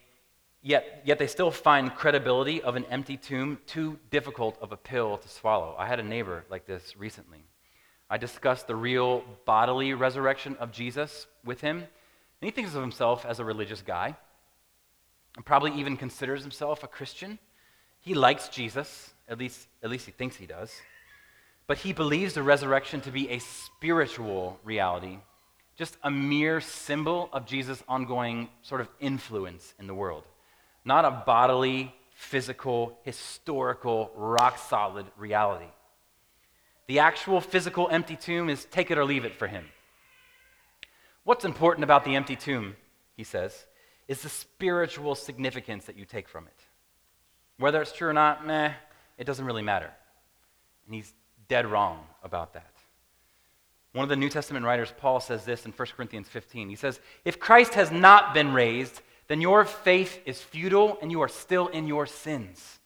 yet, 0.67 1.01
yet 1.05 1.17
they 1.17 1.27
still 1.27 1.49
find 1.49 1.95
credibility 1.95 2.61
of 2.61 2.75
an 2.75 2.85
empty 2.85 3.15
tomb 3.15 3.57
too 3.65 3.97
difficult 4.11 4.57
of 4.61 4.71
a 4.71 4.77
pill 4.77 5.17
to 5.17 5.27
swallow. 5.29 5.75
I 5.77 5.87
had 5.87 5.99
a 5.99 6.03
neighbor 6.03 6.43
like 6.49 6.65
this 6.65 6.97
recently. 6.97 7.43
I 8.09 8.17
discussed 8.17 8.67
the 8.67 8.75
real 8.75 9.23
bodily 9.45 9.93
resurrection 9.93 10.57
of 10.59 10.71
Jesus 10.71 11.27
with 11.45 11.61
him, 11.61 11.77
and 11.77 11.87
he 12.41 12.51
thinks 12.51 12.75
of 12.75 12.81
himself 12.81 13.25
as 13.25 13.39
a 13.39 13.45
religious 13.45 13.81
guy 13.81 14.15
and 15.35 15.45
probably 15.45 15.73
even 15.79 15.95
considers 15.95 16.41
himself 16.41 16.83
a 16.83 16.87
Christian. 16.87 17.39
He 17.99 18.13
likes 18.13 18.49
Jesus, 18.49 19.11
at 19.27 19.37
least, 19.37 19.67
at 19.81 19.89
least 19.89 20.05
he 20.05 20.11
thinks 20.11 20.35
he 20.35 20.45
does. 20.45 20.73
But 21.65 21.77
he 21.77 21.93
believes 21.93 22.33
the 22.33 22.43
resurrection 22.43 23.01
to 23.01 23.11
be 23.11 23.29
a 23.29 23.39
spiritual 23.39 24.59
reality, 24.63 25.19
just 25.77 25.97
a 26.03 26.11
mere 26.11 26.59
symbol 26.59 27.29
of 27.31 27.45
Jesus' 27.45 27.83
ongoing 27.87 28.49
sort 28.61 28.81
of 28.81 28.89
influence 28.99 29.73
in 29.79 29.87
the 29.87 29.93
world, 29.93 30.23
not 30.87 31.05
a 31.05 31.11
bodily, 31.11 31.93
physical, 32.15 32.97
historical, 33.03 34.09
rock 34.15 34.57
solid 34.57 35.05
reality. 35.17 35.67
The 36.87 36.99
actual 36.99 37.41
physical 37.41 37.89
empty 37.91 38.15
tomb 38.15 38.49
is 38.49 38.65
take 38.65 38.89
it 38.89 38.97
or 38.97 39.03
leave 39.03 39.25
it 39.25 39.35
for 39.35 39.47
him. 39.47 39.65
What's 41.25 41.43
important 41.43 41.83
about 41.83 42.05
the 42.05 42.15
empty 42.15 42.37
tomb, 42.37 42.77
he 43.17 43.25
says, 43.25 43.65
is 44.07 44.21
the 44.21 44.29
spiritual 44.29 45.13
significance 45.13 45.85
that 45.85 45.97
you 45.97 46.05
take 46.05 46.29
from 46.29 46.47
it. 46.47 46.63
Whether 47.59 47.81
it's 47.81 47.91
true 47.91 48.07
or 48.07 48.13
not, 48.13 48.47
meh, 48.47 48.71
it 49.17 49.25
doesn't 49.25 49.45
really 49.45 49.61
matter. 49.61 49.91
And 50.85 50.95
he's 50.95 51.13
dead 51.49 51.65
wrong 51.65 51.99
about 52.23 52.53
that. 52.53 52.71
One 53.91 54.03
of 54.03 54.09
the 54.09 54.15
New 54.15 54.29
Testament 54.29 54.65
writers, 54.65 54.93
Paul, 54.97 55.19
says 55.19 55.43
this 55.43 55.65
in 55.65 55.73
1 55.73 55.87
Corinthians 55.97 56.29
15. 56.29 56.69
He 56.69 56.75
says, 56.75 57.01
If 57.25 57.39
Christ 57.39 57.73
has 57.73 57.91
not 57.91 58.33
been 58.33 58.53
raised, 58.53 59.01
then 59.27 59.41
your 59.41 59.65
faith 59.65 60.21
is 60.25 60.41
futile 60.41 60.97
and 61.01 61.11
you 61.11 61.21
are 61.21 61.27
still 61.27 61.67
in 61.67 61.87
your 61.87 62.05
sins. 62.05 62.79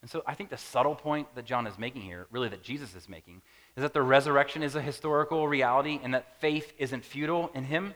And 0.00 0.10
so 0.10 0.22
I 0.26 0.34
think 0.34 0.50
the 0.50 0.56
subtle 0.56 0.94
point 0.94 1.34
that 1.34 1.44
John 1.44 1.66
is 1.66 1.78
making 1.78 2.02
here, 2.02 2.26
really 2.30 2.48
that 2.48 2.62
Jesus 2.62 2.94
is 2.94 3.08
making, 3.08 3.42
is 3.76 3.82
that 3.82 3.92
the 3.92 4.02
resurrection 4.02 4.62
is 4.62 4.74
a 4.74 4.82
historical 4.82 5.48
reality 5.48 6.00
and 6.02 6.14
that 6.14 6.40
faith 6.40 6.72
isn't 6.78 7.04
futile 7.04 7.50
in 7.54 7.64
him 7.64 7.94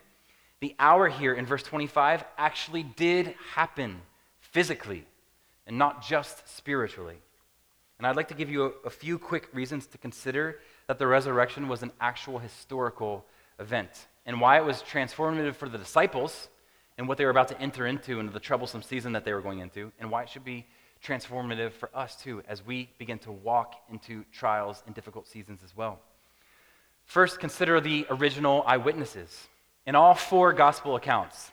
the 0.62 0.76
hour 0.78 1.08
here 1.08 1.34
in 1.34 1.44
verse 1.44 1.64
25 1.64 2.24
actually 2.38 2.84
did 2.84 3.34
happen 3.52 4.00
physically 4.38 5.04
and 5.66 5.76
not 5.76 6.06
just 6.06 6.48
spiritually. 6.56 7.16
And 7.98 8.06
I'd 8.06 8.14
like 8.14 8.28
to 8.28 8.34
give 8.34 8.48
you 8.48 8.66
a, 8.66 8.86
a, 8.86 8.90
few 8.90 9.18
quick 9.18 9.48
reasons 9.52 9.86
to 9.88 9.98
consider 9.98 10.60
that 10.86 11.00
the 11.00 11.06
resurrection 11.08 11.66
was 11.66 11.82
an 11.82 11.90
actual 12.00 12.38
historical 12.38 13.26
event 13.58 14.06
and 14.24 14.40
why 14.40 14.56
it 14.56 14.64
was 14.64 14.84
transformative 14.84 15.56
for 15.56 15.68
the 15.68 15.78
disciples 15.78 16.46
and 16.98 17.08
what 17.08 17.18
they 17.18 17.24
were 17.24 17.30
about 17.30 17.48
to 17.48 17.60
enter 17.60 17.86
into 17.86 18.20
into 18.20 18.32
the 18.32 18.40
troublesome 18.40 18.82
season 18.82 19.12
that 19.12 19.24
they 19.24 19.32
were 19.32 19.40
going 19.40 19.60
into, 19.60 19.92
and 19.98 20.10
why 20.10 20.22
it 20.22 20.28
should 20.28 20.44
be 20.44 20.66
transformative 21.04 21.72
for 21.72 21.90
us 21.94 22.16
too 22.16 22.42
as 22.46 22.64
we 22.64 22.88
begin 22.98 23.18
to 23.18 23.32
walk 23.32 23.74
into 23.90 24.24
trials 24.32 24.82
and 24.86 24.94
difficult 24.94 25.26
seasons 25.26 25.62
as 25.64 25.76
well. 25.76 25.98
First, 27.04 27.40
consider 27.40 27.80
the 27.80 28.06
original 28.10 28.62
eyewitnesses. 28.66 29.48
In 29.84 29.94
all 29.94 30.14
four 30.14 30.52
gospel 30.52 30.94
accounts, 30.94 31.50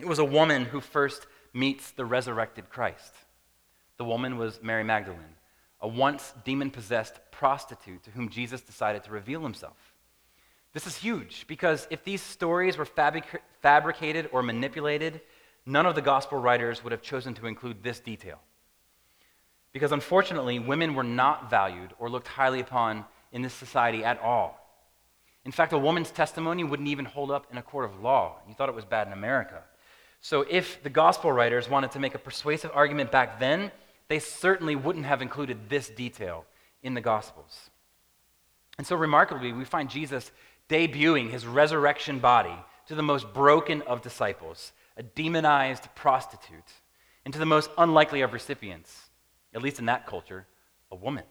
it 0.00 0.06
was 0.06 0.18
a 0.18 0.24
woman 0.24 0.64
who 0.64 0.80
first 0.80 1.26
meets 1.54 1.92
the 1.92 2.04
resurrected 2.04 2.68
Christ. 2.68 3.14
The 3.98 4.04
woman 4.04 4.38
was 4.38 4.60
Mary 4.62 4.82
Magdalene, 4.82 5.36
a 5.80 5.86
once 5.86 6.32
demon 6.44 6.70
possessed 6.70 7.20
prostitute 7.30 8.02
to 8.04 8.10
whom 8.10 8.28
Jesus 8.28 8.60
decided 8.60 9.04
to 9.04 9.12
reveal 9.12 9.42
himself. 9.42 9.89
This 10.72 10.86
is 10.86 10.96
huge 10.96 11.46
because 11.48 11.86
if 11.90 12.04
these 12.04 12.22
stories 12.22 12.76
were 12.76 12.84
fabric- 12.84 13.42
fabricated 13.60 14.28
or 14.32 14.42
manipulated, 14.42 15.20
none 15.66 15.86
of 15.86 15.94
the 15.94 16.02
gospel 16.02 16.38
writers 16.38 16.84
would 16.84 16.92
have 16.92 17.02
chosen 17.02 17.34
to 17.34 17.46
include 17.46 17.82
this 17.82 18.00
detail. 18.00 18.38
Because 19.72 19.92
unfortunately, 19.92 20.58
women 20.58 20.94
were 20.94 21.04
not 21.04 21.50
valued 21.50 21.92
or 21.98 22.08
looked 22.08 22.28
highly 22.28 22.60
upon 22.60 23.04
in 23.32 23.42
this 23.42 23.54
society 23.54 24.04
at 24.04 24.20
all. 24.20 24.56
In 25.44 25.52
fact, 25.52 25.72
a 25.72 25.78
woman's 25.78 26.10
testimony 26.10 26.64
wouldn't 26.64 26.88
even 26.88 27.04
hold 27.04 27.30
up 27.30 27.46
in 27.50 27.58
a 27.58 27.62
court 27.62 27.86
of 27.86 28.00
law. 28.00 28.36
You 28.48 28.54
thought 28.54 28.68
it 28.68 28.74
was 28.74 28.84
bad 28.84 29.06
in 29.06 29.12
America. 29.12 29.62
So, 30.20 30.44
if 30.50 30.82
the 30.82 30.90
gospel 30.90 31.32
writers 31.32 31.68
wanted 31.68 31.92
to 31.92 31.98
make 31.98 32.14
a 32.14 32.18
persuasive 32.18 32.70
argument 32.74 33.10
back 33.10 33.40
then, 33.40 33.70
they 34.08 34.18
certainly 34.18 34.76
wouldn't 34.76 35.06
have 35.06 35.22
included 35.22 35.70
this 35.70 35.88
detail 35.88 36.44
in 36.82 36.92
the 36.92 37.00
gospels. 37.00 37.70
And 38.76 38.86
so, 38.86 38.96
remarkably, 38.96 39.52
we 39.52 39.64
find 39.64 39.88
Jesus 39.88 40.30
debuting 40.70 41.30
his 41.30 41.46
resurrection 41.46 42.20
body 42.20 42.54
to 42.86 42.94
the 42.94 43.02
most 43.02 43.34
broken 43.34 43.82
of 43.82 44.02
disciples, 44.02 44.72
a 44.96 45.02
demonized 45.02 45.88
prostitute, 45.94 46.72
and 47.24 47.34
to 47.34 47.40
the 47.40 47.46
most 47.46 47.70
unlikely 47.76 48.22
of 48.22 48.32
recipients, 48.32 49.10
at 49.52 49.62
least 49.62 49.78
in 49.78 49.86
that 49.86 50.06
culture, 50.06 50.46
a 50.90 50.96
woman. 50.96 51.24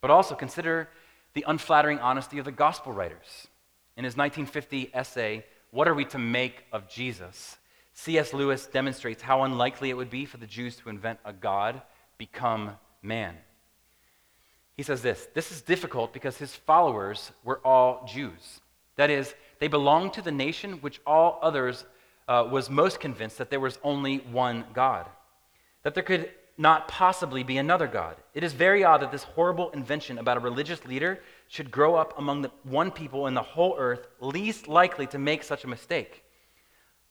But 0.00 0.10
also 0.10 0.34
consider 0.34 0.88
the 1.32 1.44
unflattering 1.46 2.00
honesty 2.00 2.38
of 2.38 2.44
the 2.44 2.52
gospel 2.52 2.92
writers. 2.92 3.48
In 3.96 4.04
his 4.04 4.16
1950 4.16 4.90
essay, 4.92 5.44
What 5.70 5.88
Are 5.88 5.94
We 5.94 6.04
to 6.06 6.18
Make 6.18 6.64
of 6.72 6.88
Jesus? 6.88 7.56
C.S. 7.94 8.34
Lewis 8.34 8.66
demonstrates 8.66 9.22
how 9.22 9.44
unlikely 9.44 9.90
it 9.90 9.96
would 9.96 10.10
be 10.10 10.24
for 10.24 10.36
the 10.36 10.46
Jews 10.46 10.76
to 10.76 10.88
invent 10.88 11.20
a 11.24 11.32
God 11.32 11.80
become 12.18 12.72
man. 13.02 13.36
He 14.76 14.82
says 14.82 15.02
this 15.02 15.28
this 15.34 15.52
is 15.52 15.62
difficult 15.62 16.12
because 16.12 16.36
his 16.36 16.54
followers 16.54 17.30
were 17.44 17.60
all 17.64 18.04
Jews. 18.06 18.60
That 18.96 19.10
is, 19.10 19.34
they 19.58 19.68
belonged 19.68 20.12
to 20.14 20.22
the 20.22 20.32
nation 20.32 20.74
which 20.74 21.00
all 21.06 21.38
others 21.42 21.84
uh, 22.28 22.46
was 22.50 22.70
most 22.70 23.00
convinced 23.00 23.38
that 23.38 23.50
there 23.50 23.60
was 23.60 23.78
only 23.82 24.18
one 24.18 24.64
God, 24.72 25.06
that 25.82 25.94
there 25.94 26.02
could 26.02 26.30
not 26.56 26.86
possibly 26.86 27.42
be 27.42 27.56
another 27.58 27.86
God. 27.86 28.16
It 28.32 28.44
is 28.44 28.52
very 28.52 28.84
odd 28.84 29.02
that 29.02 29.10
this 29.10 29.24
horrible 29.24 29.70
invention 29.70 30.18
about 30.18 30.36
a 30.36 30.40
religious 30.40 30.84
leader 30.84 31.20
should 31.48 31.70
grow 31.70 31.96
up 31.96 32.16
among 32.18 32.42
the 32.42 32.50
one 32.62 32.90
people 32.90 33.26
in 33.26 33.34
the 33.34 33.42
whole 33.42 33.74
earth 33.76 34.06
least 34.20 34.68
likely 34.68 35.06
to 35.08 35.18
make 35.18 35.42
such 35.42 35.64
a 35.64 35.68
mistake. 35.68 36.22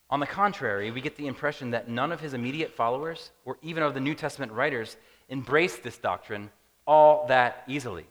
On 0.09 0.19
the 0.19 0.27
contrary, 0.27 0.91
we 0.91 1.01
get 1.01 1.17
the 1.17 1.27
impression 1.27 1.71
that 1.71 1.89
none 1.89 2.11
of 2.11 2.21
his 2.21 2.33
immediate 2.33 2.71
followers, 2.71 3.31
or 3.45 3.57
even 3.61 3.83
of 3.83 3.93
the 3.93 3.99
New 3.99 4.15
Testament 4.15 4.51
writers, 4.51 4.95
embraced 5.29 5.83
this 5.83 5.97
doctrine 5.97 6.49
all 6.85 7.25
that 7.27 7.63
easily. 7.67 8.05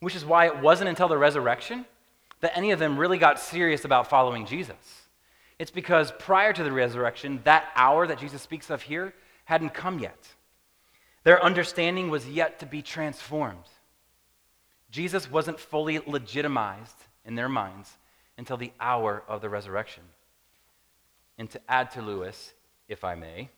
Which 0.00 0.16
is 0.16 0.24
why 0.24 0.46
it 0.46 0.58
wasn't 0.58 0.88
until 0.88 1.08
the 1.08 1.16
resurrection 1.16 1.86
that 2.44 2.56
any 2.56 2.72
of 2.72 2.78
them 2.78 2.98
really 2.98 3.16
got 3.16 3.40
serious 3.40 3.86
about 3.86 4.10
following 4.10 4.44
Jesus. 4.44 5.06
It's 5.58 5.70
because 5.70 6.12
prior 6.18 6.52
to 6.52 6.62
the 6.62 6.70
resurrection, 6.70 7.40
that 7.44 7.68
hour 7.74 8.06
that 8.06 8.18
Jesus 8.18 8.42
speaks 8.42 8.68
of 8.68 8.82
here 8.82 9.14
hadn't 9.46 9.70
come 9.70 9.98
yet. 9.98 10.18
Their 11.22 11.42
understanding 11.42 12.10
was 12.10 12.28
yet 12.28 12.58
to 12.58 12.66
be 12.66 12.82
transformed. 12.82 13.64
Jesus 14.90 15.30
wasn't 15.30 15.58
fully 15.58 16.00
legitimized 16.06 16.96
in 17.24 17.34
their 17.34 17.48
minds 17.48 17.96
until 18.36 18.58
the 18.58 18.72
hour 18.78 19.22
of 19.26 19.40
the 19.40 19.48
resurrection. 19.48 20.02
And 21.38 21.48
to 21.48 21.60
add 21.66 21.92
to 21.92 22.02
Lewis, 22.02 22.52
if 22.88 23.04
I 23.04 23.14
may, 23.14 23.48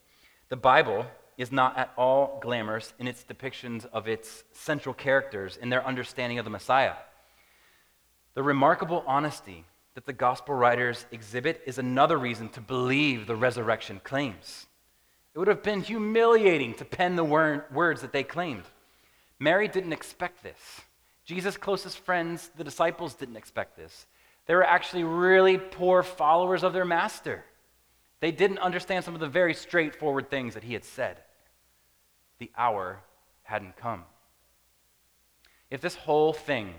the 0.48 0.56
Bible 0.56 1.06
is 1.36 1.50
not 1.50 1.76
at 1.76 1.92
all 1.96 2.38
glamorous 2.40 2.94
in 3.00 3.08
its 3.08 3.24
depictions 3.24 3.84
of 3.92 4.06
its 4.06 4.44
central 4.52 4.94
characters 4.94 5.56
in 5.56 5.70
their 5.70 5.84
understanding 5.84 6.38
of 6.38 6.44
the 6.44 6.50
Messiah. 6.50 6.94
The 8.36 8.42
remarkable 8.42 9.02
honesty 9.06 9.64
that 9.94 10.04
the 10.04 10.12
gospel 10.12 10.54
writers 10.54 11.06
exhibit 11.10 11.62
is 11.64 11.78
another 11.78 12.18
reason 12.18 12.50
to 12.50 12.60
believe 12.60 13.26
the 13.26 13.34
resurrection 13.34 13.98
claims. 14.04 14.66
It 15.34 15.38
would 15.38 15.48
have 15.48 15.62
been 15.62 15.80
humiliating 15.80 16.74
to 16.74 16.84
pen 16.84 17.16
the 17.16 17.24
word, 17.24 17.64
words 17.72 18.02
that 18.02 18.12
they 18.12 18.22
claimed. 18.22 18.64
Mary 19.38 19.68
didn't 19.68 19.94
expect 19.94 20.42
this. 20.42 20.82
Jesus' 21.24 21.56
closest 21.56 21.98
friends, 22.00 22.50
the 22.58 22.62
disciples, 22.62 23.14
didn't 23.14 23.36
expect 23.36 23.74
this. 23.74 24.06
They 24.44 24.54
were 24.54 24.64
actually 24.64 25.04
really 25.04 25.56
poor 25.56 26.02
followers 26.02 26.62
of 26.62 26.74
their 26.74 26.84
master. 26.84 27.42
They 28.20 28.32
didn't 28.32 28.58
understand 28.58 29.02
some 29.06 29.14
of 29.14 29.20
the 29.20 29.28
very 29.28 29.54
straightforward 29.54 30.28
things 30.28 30.52
that 30.52 30.62
he 30.62 30.74
had 30.74 30.84
said. 30.84 31.22
The 32.38 32.50
hour 32.54 33.00
hadn't 33.44 33.78
come. 33.78 34.04
If 35.70 35.80
this 35.80 35.94
whole 35.94 36.34
thing 36.34 36.74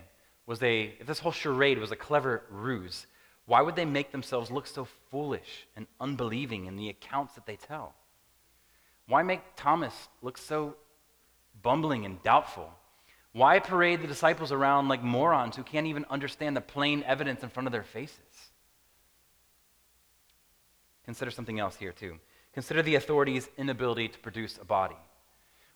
was 0.48 0.64
a, 0.64 0.94
if 1.00 1.06
this 1.06 1.20
whole 1.20 1.32
charade 1.32 1.78
was 1.78 1.92
a 1.92 1.96
clever 1.96 2.42
ruse, 2.50 3.06
why 3.46 3.62
would 3.62 3.76
they 3.76 3.86
make 3.86 4.12
themselves 4.12 4.50
look 4.50 4.66
so 4.66 4.88
foolish 5.12 5.68
and 5.76 5.86
unbelieving 6.02 6.66
in 6.66 6.78
the 6.78 6.90
accounts 6.90 7.36
that 7.36 7.46
they 7.46 7.58
tell? 7.58 7.94
Why 9.08 9.24
make 9.24 9.42
Thomas 9.56 9.94
look 10.22 10.38
so 10.38 10.76
bumbling 11.62 12.06
and 12.06 12.22
doubtful? 12.24 12.74
Why 13.34 13.60
parade 13.60 14.02
the 14.02 14.08
disciples 14.08 14.52
around 14.52 14.88
like 14.88 15.04
morons 15.04 15.56
who 15.56 15.64
can't 15.64 15.88
even 15.88 16.06
understand 16.10 16.56
the 16.58 16.62
plain 16.62 17.04
evidence 17.04 17.44
in 17.44 17.50
front 17.50 17.68
of 17.68 17.72
their 17.72 17.84
faces? 17.84 18.18
Consider 21.06 21.32
something 21.32 21.60
else 21.60 21.76
here, 21.76 21.94
too. 21.94 22.18
Consider 22.54 22.82
the 22.82 22.96
authorities' 22.96 23.50
inability 23.58 24.10
to 24.10 24.20
produce 24.20 24.58
a 24.62 24.66
body. 24.66 24.98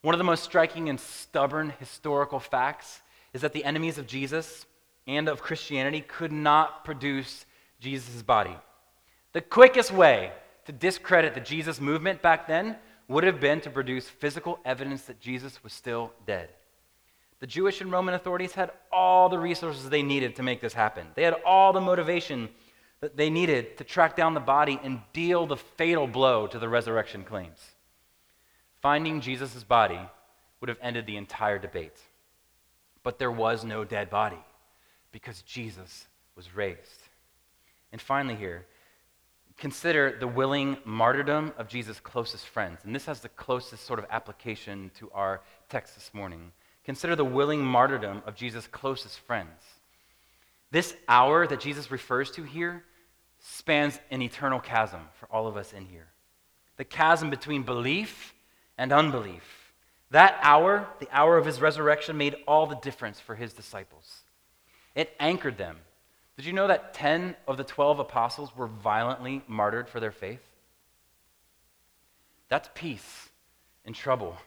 One 0.01 0.15
of 0.15 0.17
the 0.17 0.25
most 0.25 0.43
striking 0.43 0.89
and 0.89 0.99
stubborn 0.99 1.73
historical 1.79 2.39
facts 2.39 3.01
is 3.33 3.41
that 3.41 3.53
the 3.53 3.63
enemies 3.63 3.97
of 3.97 4.07
Jesus 4.07 4.65
and 5.07 5.27
of 5.27 5.41
Christianity 5.41 6.01
could 6.01 6.31
not 6.31 6.83
produce 6.83 7.45
Jesus' 7.79 8.21
body. 8.21 8.55
The 9.33 9.41
quickest 9.41 9.91
way 9.91 10.31
to 10.65 10.71
discredit 10.71 11.33
the 11.33 11.39
Jesus 11.39 11.81
movement 11.81 12.21
back 12.21 12.47
then 12.47 12.75
would 13.07 13.23
have 13.23 13.39
been 13.39 13.61
to 13.61 13.69
produce 13.69 14.07
physical 14.07 14.59
evidence 14.63 15.03
that 15.03 15.19
Jesus 15.19 15.63
was 15.63 15.73
still 15.73 16.11
dead. 16.25 16.49
The 17.39 17.47
Jewish 17.47 17.81
and 17.81 17.91
Roman 17.91 18.13
authorities 18.13 18.53
had 18.53 18.71
all 18.91 19.27
the 19.27 19.39
resources 19.39 19.89
they 19.89 20.03
needed 20.03 20.35
to 20.35 20.43
make 20.43 20.61
this 20.61 20.73
happen. 20.73 21.07
They 21.15 21.23
had 21.23 21.41
all 21.45 21.73
the 21.73 21.81
motivation 21.81 22.49
that 22.99 23.17
they 23.17 23.31
needed 23.31 23.77
to 23.77 23.83
track 23.83 24.15
down 24.15 24.35
the 24.35 24.39
body 24.39 24.79
and 24.83 25.01
deal 25.11 25.47
the 25.47 25.57
fatal 25.57 26.05
blow 26.05 26.45
to 26.47 26.59
the 26.59 26.69
resurrection 26.69 27.23
claims. 27.23 27.59
Finding 28.79 29.21
Jesus' 29.21 29.63
body 29.63 29.99
would 30.59 30.69
have 30.69 30.77
ended 30.81 31.07
the 31.07 31.17
entire 31.17 31.57
debate. 31.57 31.99
But 33.03 33.19
there 33.19 33.31
was 33.31 33.63
no 33.63 33.83
dead 33.83 34.09
body 34.09 34.43
because 35.11 35.41
Jesus 35.41 36.07
was 36.35 36.55
raised. 36.55 36.79
And 37.91 38.01
finally, 38.01 38.35
here, 38.35 38.65
consider 39.57 40.15
the 40.17 40.27
willing 40.27 40.77
martyrdom 40.85 41.53
of 41.57 41.67
Jesus' 41.67 41.99
closest 41.99 42.45
friends. 42.45 42.79
And 42.83 42.95
this 42.95 43.05
has 43.05 43.21
the 43.21 43.29
closest 43.29 43.85
sort 43.85 43.99
of 43.99 44.05
application 44.09 44.91
to 44.99 45.11
our 45.13 45.41
text 45.69 45.95
this 45.95 46.11
morning. 46.13 46.51
Consider 46.85 47.15
the 47.15 47.25
willing 47.25 47.61
martyrdom 47.61 48.23
of 48.25 48.35
Jesus' 48.35 48.67
closest 48.67 49.19
friends. 49.19 49.61
This 50.71 50.95
hour 51.07 51.45
that 51.47 51.59
Jesus 51.59 51.91
refers 51.91 52.31
to 52.31 52.43
here 52.43 52.83
spans 53.39 53.99
an 54.09 54.21
eternal 54.21 54.59
chasm 54.59 55.01
for 55.19 55.25
all 55.31 55.47
of 55.47 55.57
us 55.57 55.73
in 55.73 55.85
here 55.85 56.07
the 56.77 56.85
chasm 56.85 57.29
between 57.29 57.61
belief 57.61 58.33
and 58.75 58.91
unbelief. 58.91 59.60
That 60.11 60.37
hour, 60.41 60.87
the 60.99 61.07
hour 61.11 61.37
of 61.37 61.45
his 61.45 61.61
resurrection, 61.61 62.17
made 62.17 62.35
all 62.47 62.67
the 62.67 62.75
difference 62.75 63.19
for 63.19 63.35
his 63.35 63.53
disciples. 63.53 64.21
It 64.93 65.15
anchored 65.19 65.57
them. 65.57 65.77
Did 66.35 66.45
you 66.45 66.53
know 66.53 66.67
that 66.67 66.93
10 66.93 67.35
of 67.47 67.57
the 67.57 67.63
12 67.63 67.99
apostles 67.99 68.55
were 68.55 68.67
violently 68.67 69.41
martyred 69.47 69.87
for 69.87 69.99
their 69.99 70.11
faith? 70.11 70.41
That's 72.49 72.69
peace 72.73 73.29
in 73.85 73.93
trouble. 73.93 74.37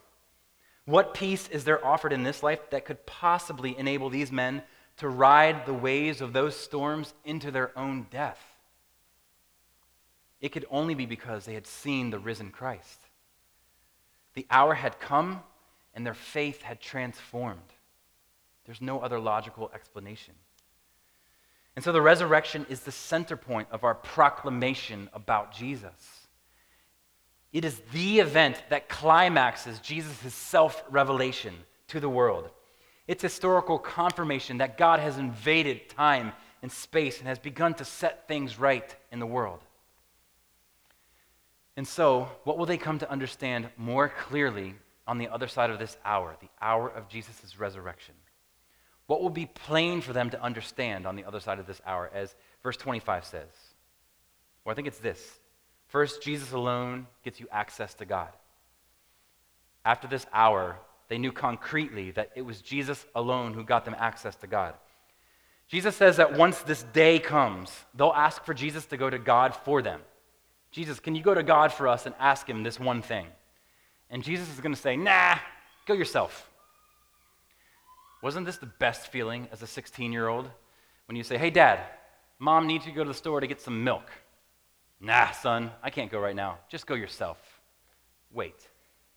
What 0.85 1.14
peace 1.14 1.48
is 1.48 1.64
there 1.64 1.85
offered 1.85 2.12
in 2.12 2.24
this 2.24 2.42
life 2.42 2.59
that 2.70 2.85
could 2.85 3.07
possibly 3.07 3.77
enable 3.79 4.11
these 4.11 4.31
men 4.31 4.62
to 4.98 5.09
ride 5.09 5.64
the 5.64 5.72
waves 5.72 6.20
of 6.20 6.35
those 6.35 6.55
storms 6.55 7.14
into 7.24 7.50
their 7.50 7.77
own 7.79 8.07
death? 8.11 8.40
It 10.42 10.53
could 10.53 10.66
only 10.70 10.94
be 10.94 11.07
because 11.07 11.46
they 11.46 11.55
had 11.55 11.66
seen 11.66 12.11
the 12.11 12.18
risen 12.18 12.50
Christ. 12.50 13.00
The 14.35 14.46
hour 14.50 14.74
had 14.74 15.00
come 15.00 15.42
and 15.95 16.05
their 16.05 16.15
faith 16.15 16.63
had 16.63 16.81
transformed. 16.81 17.61
There's 18.67 18.81
no 18.81 19.01
other 19.01 19.19
logical 19.19 19.71
explanation. 19.75 20.35
And 21.77 21.85
so 21.85 21.93
the 21.93 22.03
resurrection 22.03 22.67
is 22.69 22.81
the 22.81 22.93
center 22.93 23.37
point 23.37 23.69
of 23.71 23.85
our 23.85 23.95
proclamation 23.95 25.09
about 25.13 25.53
Jesus. 25.53 26.27
It 27.53 27.65
is 27.65 27.81
the 27.93 28.21
event 28.21 28.63
that 28.71 28.89
climaxes 28.89 29.81
Jesus' 29.81 30.35
self 30.35 30.83
revelation 30.91 31.55
to 31.89 32.01
the 32.01 32.09
world. 32.09 32.51
It's 33.07 33.23
historical 33.23 33.79
confirmation 33.79 34.59
that 34.59 34.79
God 34.79 34.99
has 34.99 35.19
invaded 35.19 35.89
time 35.89 36.33
and 36.63 36.73
space 36.73 37.19
and 37.19 37.29
has 37.29 37.39
begun 37.39 37.75
to 37.75 37.85
set 37.85 38.27
things 38.27 38.59
right 38.59 38.95
in 39.13 39.19
the 39.19 39.27
world. 39.27 39.61
And 41.77 41.87
so, 41.87 42.29
what 42.45 42.57
will 42.57 42.67
they 42.67 42.79
come 42.79 42.99
to 43.01 43.11
understand 43.11 43.69
more 43.77 44.09
clearly 44.09 44.75
on 45.07 45.19
the 45.19 45.29
other 45.29 45.49
side 45.49 45.71
of 45.71 45.79
this 45.79 45.97
hour, 46.05 46.37
the 46.40 46.49
hour 46.61 46.88
of 46.88 47.09
Jesus' 47.09 47.59
resurrection? 47.59 48.14
What 49.07 49.23
will 49.23 49.31
be 49.31 49.47
plain 49.47 50.01
for 50.01 50.12
them 50.12 50.31
to 50.31 50.43
understand 50.43 51.07
on 51.07 51.17
the 51.17 51.25
other 51.25 51.40
side 51.40 51.59
of 51.59 51.67
this 51.67 51.81
hour, 51.87 52.11
as 52.14 52.35
verse 52.62 52.77
25 52.77 53.25
says? 53.25 53.49
Well, 54.64 54.73
I 54.73 54.75
think 54.75 54.88
it's 54.88 54.99
this 54.99 55.40
First, 55.87 56.23
Jesus 56.23 56.53
alone 56.53 57.07
gets 57.23 57.38
you 57.38 57.47
access 57.53 57.95
to 57.95 58.05
God. 58.05 58.31
After 59.85 60.09
this 60.09 60.27
hour, 60.33 60.79
they 61.09 61.19
knew 61.19 61.33
concretely 61.33 62.11
that 62.12 62.31
it 62.35 62.43
was 62.43 62.61
Jesus 62.61 63.05
alone 63.14 63.55
who 63.55 63.62
got 63.62 63.85
them 63.85 63.95
access 63.99 64.35
to 64.37 64.47
God. 64.47 64.75
Jesus 65.69 65.95
says 65.97 66.17
that 66.17 66.37
once 66.37 66.61
this 66.61 66.83
day 66.93 67.19
comes, 67.19 67.71
they'll 67.95 68.12
ask 68.12 68.45
for 68.45 68.55
Jesus 68.55 68.87
to 68.87 68.97
go 68.97 69.09
to 69.09 69.19
God 69.19 69.55
for 69.55 69.83
them. 69.83 70.01
Jesus, 70.71 70.99
can 70.99 71.14
you 71.14 71.23
go 71.23 71.35
to 71.35 71.43
God 71.43 71.73
for 71.73 71.87
us 71.87 72.07
and 72.07 72.14
ask 72.19 72.49
him 72.49 72.62
this 72.62 72.81
one 72.81 73.03
thing? 73.03 73.27
And 74.11 74.23
Jesus 74.23 74.53
is 74.53 74.61
going 74.61 74.75
to 74.75 74.81
say, 74.81 74.97
nah, 74.97 75.37
go 75.87 75.95
yourself. 75.95 76.51
Wasn't 78.23 78.47
this 78.47 78.57
the 78.57 78.67
best 78.67 79.09
feeling 79.09 79.49
as 79.53 79.62
a 79.62 79.67
16 79.67 80.12
year 80.12 80.29
old 80.29 80.49
when 81.07 81.17
you 81.17 81.23
say, 81.23 81.37
hey, 81.37 81.51
dad, 81.51 81.81
mom 82.38 82.67
needs 82.67 82.87
you 82.87 82.93
to 82.93 82.97
go 82.97 83.05
to 83.05 83.09
the 83.09 83.14
store 83.14 83.40
to 83.40 83.47
get 83.47 83.61
some 83.61 83.85
milk? 83.85 84.11
Nah, 85.01 85.31
son, 85.33 85.71
I 85.83 85.90
can't 85.90 86.11
go 86.11 86.19
right 86.19 86.35
now. 86.35 86.59
Just 86.69 86.87
go 86.87 86.95
yourself. 86.95 87.38
Wait, 88.33 88.55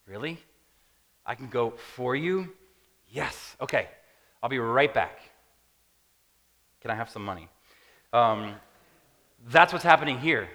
really? 0.05 0.37
I 1.25 1.35
can 1.35 1.47
go 1.47 1.71
for 1.95 2.15
you? 2.15 2.53
Yes. 3.09 3.55
Okay, 3.61 3.87
I'll 4.43 4.49
be 4.49 4.59
right 4.59 4.93
back. 4.93 5.19
Can 6.81 6.91
I 6.91 6.95
have 6.95 7.09
some 7.09 7.23
money? 7.23 7.47
Um, 8.13 8.55
that's 9.49 9.71
what's 9.71 9.85
happening 9.85 10.19
here. 10.19 10.49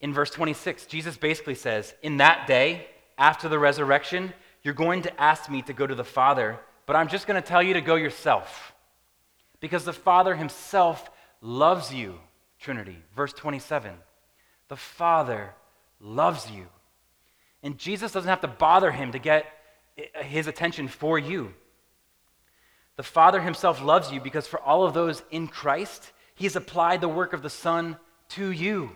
In 0.00 0.12
verse 0.12 0.30
26, 0.30 0.86
Jesus 0.86 1.16
basically 1.16 1.54
says, 1.54 1.94
In 2.02 2.18
that 2.18 2.46
day, 2.46 2.86
after 3.18 3.48
the 3.48 3.58
resurrection, 3.58 4.32
you're 4.62 4.74
going 4.74 5.02
to 5.02 5.20
ask 5.20 5.50
me 5.50 5.62
to 5.62 5.72
go 5.72 5.86
to 5.86 5.94
the 5.94 6.04
Father, 6.04 6.58
but 6.86 6.96
I'm 6.96 7.08
just 7.08 7.26
going 7.26 7.40
to 7.40 7.46
tell 7.46 7.62
you 7.62 7.74
to 7.74 7.80
go 7.80 7.96
yourself. 7.96 8.72
Because 9.60 9.84
the 9.84 9.92
Father 9.92 10.36
himself 10.36 11.10
loves 11.40 11.92
you, 11.92 12.18
Trinity. 12.60 12.96
Verse 13.14 13.32
27. 13.32 13.92
The 14.68 14.76
Father 14.76 15.54
loves 16.00 16.50
you. 16.50 16.66
And 17.62 17.76
Jesus 17.76 18.12
doesn't 18.12 18.28
have 18.28 18.40
to 18.42 18.48
bother 18.48 18.92
him 18.92 19.12
to 19.12 19.18
get 19.18 19.46
his 20.22 20.46
attention 20.46 20.86
for 20.88 21.18
you. 21.18 21.54
The 22.96 23.02
Father 23.02 23.40
himself 23.40 23.82
loves 23.82 24.12
you 24.12 24.20
because 24.20 24.46
for 24.46 24.60
all 24.60 24.84
of 24.84 24.94
those 24.94 25.22
in 25.30 25.48
Christ, 25.48 26.12
he 26.34 26.44
has 26.44 26.56
applied 26.56 27.00
the 27.00 27.08
work 27.08 27.32
of 27.32 27.42
the 27.42 27.50
Son 27.50 27.96
to 28.30 28.50
you. 28.50 28.92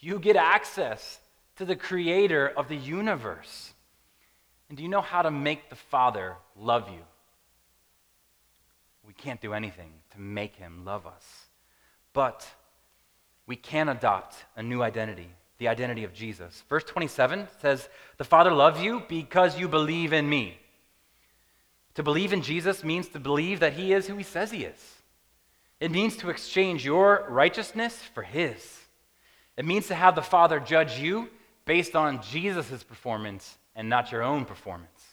You 0.00 0.18
get 0.18 0.36
access 0.36 1.18
to 1.58 1.64
the 1.64 1.76
creator 1.76 2.48
of 2.48 2.68
the 2.68 2.76
universe. 2.76 3.74
And 4.68 4.76
do 4.76 4.82
you 4.82 4.88
know 4.88 5.00
how 5.00 5.22
to 5.22 5.30
make 5.30 5.68
the 5.68 5.76
Father 5.76 6.36
love 6.56 6.88
you? 6.88 7.00
We 9.06 9.12
can't 9.12 9.40
do 9.40 9.54
anything 9.54 9.90
to 10.12 10.20
make 10.20 10.56
him 10.56 10.84
love 10.84 11.06
us. 11.06 11.24
But 12.12 12.46
we 13.46 13.56
can 13.56 13.88
adopt 13.88 14.36
a 14.56 14.62
new 14.62 14.82
identity, 14.82 15.28
the 15.58 15.68
identity 15.68 16.04
of 16.04 16.12
Jesus. 16.12 16.62
Verse 16.68 16.84
27 16.84 17.48
says, 17.60 17.88
The 18.18 18.24
Father 18.24 18.52
loves 18.52 18.80
you 18.80 19.02
because 19.08 19.58
you 19.58 19.68
believe 19.68 20.12
in 20.12 20.28
me. 20.28 20.58
To 21.94 22.02
believe 22.02 22.32
in 22.32 22.42
Jesus 22.42 22.84
means 22.84 23.08
to 23.08 23.18
believe 23.18 23.60
that 23.60 23.72
he 23.72 23.92
is 23.92 24.06
who 24.06 24.16
he 24.16 24.22
says 24.22 24.52
he 24.52 24.64
is. 24.64 24.94
It 25.80 25.90
means 25.90 26.16
to 26.18 26.30
exchange 26.30 26.84
your 26.84 27.26
righteousness 27.28 28.00
for 28.14 28.22
his. 28.22 28.80
It 29.56 29.64
means 29.64 29.88
to 29.88 29.94
have 29.94 30.14
the 30.14 30.22
Father 30.22 30.60
judge 30.60 30.98
you 31.00 31.28
based 31.68 31.94
on 31.94 32.22
Jesus' 32.22 32.82
performance 32.82 33.58
and 33.76 33.90
not 33.90 34.10
your 34.10 34.22
own 34.22 34.46
performance. 34.46 35.04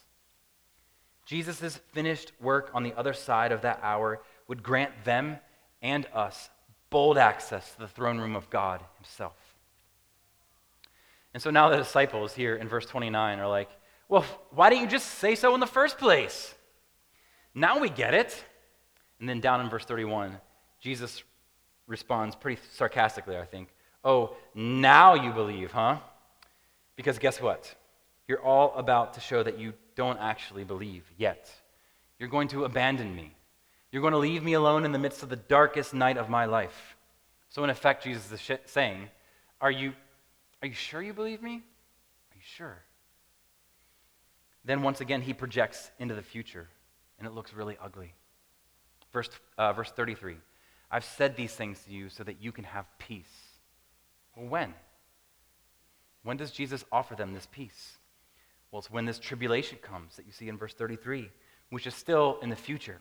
Jesus' 1.26 1.82
finished 1.92 2.32
work 2.40 2.72
on 2.74 2.82
the 2.82 2.94
other 2.94 3.12
side 3.12 3.52
of 3.52 3.64
that 3.64 3.78
hour 3.84 4.22
would 4.48 4.64
grant 4.64 5.04
them 5.04 5.38
and 5.82 6.08
us 6.14 6.50
bold 6.90 7.18
access 7.18 7.74
to 7.74 7.80
the 7.80 7.90
throne 7.90 8.20
room 8.20 8.38
of 8.38 8.50
God 8.50 8.82
Himself. 8.96 9.36
And 11.34 11.44
so 11.44 11.50
now 11.50 11.68
the 11.68 11.76
disciples 11.76 12.34
here 12.34 12.56
in 12.56 12.70
verse 12.70 12.86
29 12.86 13.40
are 13.40 13.50
like, 13.50 13.70
well, 14.08 14.24
why 14.52 14.70
didn't 14.70 14.84
you 14.84 14.90
just 14.90 15.16
say 15.16 15.36
so 15.36 15.56
in 15.56 15.60
the 15.60 15.68
first 15.68 15.98
place? 15.98 16.56
Now 17.54 17.80
we 17.80 17.90
get 17.90 18.14
it. 18.14 18.46
And 19.20 19.28
then 19.28 19.42
down 19.42 19.60
in 19.60 19.70
verse 19.70 19.84
31, 19.84 20.38
Jesus 20.80 21.22
responds 21.86 22.34
pretty 22.34 22.62
sarcastically, 22.72 23.36
I 23.36 23.44
think. 23.44 23.68
Oh, 24.06 24.38
now 24.54 25.16
you 25.16 25.34
believe, 25.34 25.74
huh? 25.74 25.98
Because 26.96 27.20
guess 27.20 27.42
what? 27.42 27.74
You're 28.28 28.42
all 28.42 28.74
about 28.76 29.14
to 29.16 29.20
show 29.20 29.44
that 29.44 29.60
you 29.60 29.74
don't 29.96 30.20
actually 30.20 30.64
believe 30.64 31.04
yet. 31.18 31.50
You're 32.20 32.30
going 32.30 32.48
to 32.50 32.66
abandon 32.66 33.16
me. 33.16 33.36
You're 33.92 34.02
going 34.02 34.14
to 34.14 34.18
leave 34.18 34.44
me 34.44 34.54
alone 34.54 34.86
in 34.86 34.92
the 34.92 35.00
midst 35.00 35.24
of 35.24 35.30
the 35.30 35.36
darkest 35.36 35.94
night 35.94 36.18
of 36.18 36.30
my 36.30 36.46
life. 36.46 36.96
So, 37.50 37.64
in 37.64 37.70
effect, 37.70 38.04
Jesus 38.04 38.32
is 38.32 38.60
saying, 38.66 39.10
Are 39.62 39.72
you, 39.72 39.94
are 40.62 40.68
you 40.68 40.74
sure 40.74 41.02
you 41.02 41.14
believe 41.14 41.42
me? 41.42 41.56
Are 41.56 42.36
you 42.36 42.42
sure? 42.44 42.84
Then, 44.66 44.82
once 44.82 45.00
again, 45.00 45.22
he 45.22 45.34
projects 45.34 45.92
into 46.00 46.16
the 46.16 46.24
future, 46.24 46.68
and 47.20 47.28
it 47.28 47.34
looks 47.34 47.54
really 47.54 47.78
ugly. 47.82 48.14
Verse, 49.14 49.30
uh, 49.58 49.72
verse 49.72 49.92
33 49.92 50.38
I've 50.92 51.06
said 51.06 51.36
these 51.36 51.54
things 51.54 51.80
to 51.86 51.92
you 51.92 52.10
so 52.10 52.24
that 52.24 52.42
you 52.42 52.52
can 52.52 52.64
have 52.66 52.86
peace. 53.00 53.32
Well, 54.36 54.48
when? 54.48 54.74
When 56.26 56.38
does 56.38 56.50
Jesus 56.50 56.84
offer 56.92 57.14
them 57.14 57.34
this 57.34 57.48
peace? 57.52 57.98
Well, 58.72 58.80
it's 58.80 58.90
when 58.90 59.06
this 59.06 59.20
tribulation 59.20 59.78
comes 59.78 60.16
that 60.16 60.26
you 60.26 60.32
see 60.32 60.50
in 60.50 60.58
verse 60.58 60.74
33, 60.74 61.30
which 61.70 61.86
is 61.86 61.94
still 61.94 62.40
in 62.42 62.50
the 62.50 62.56
future. 62.56 62.98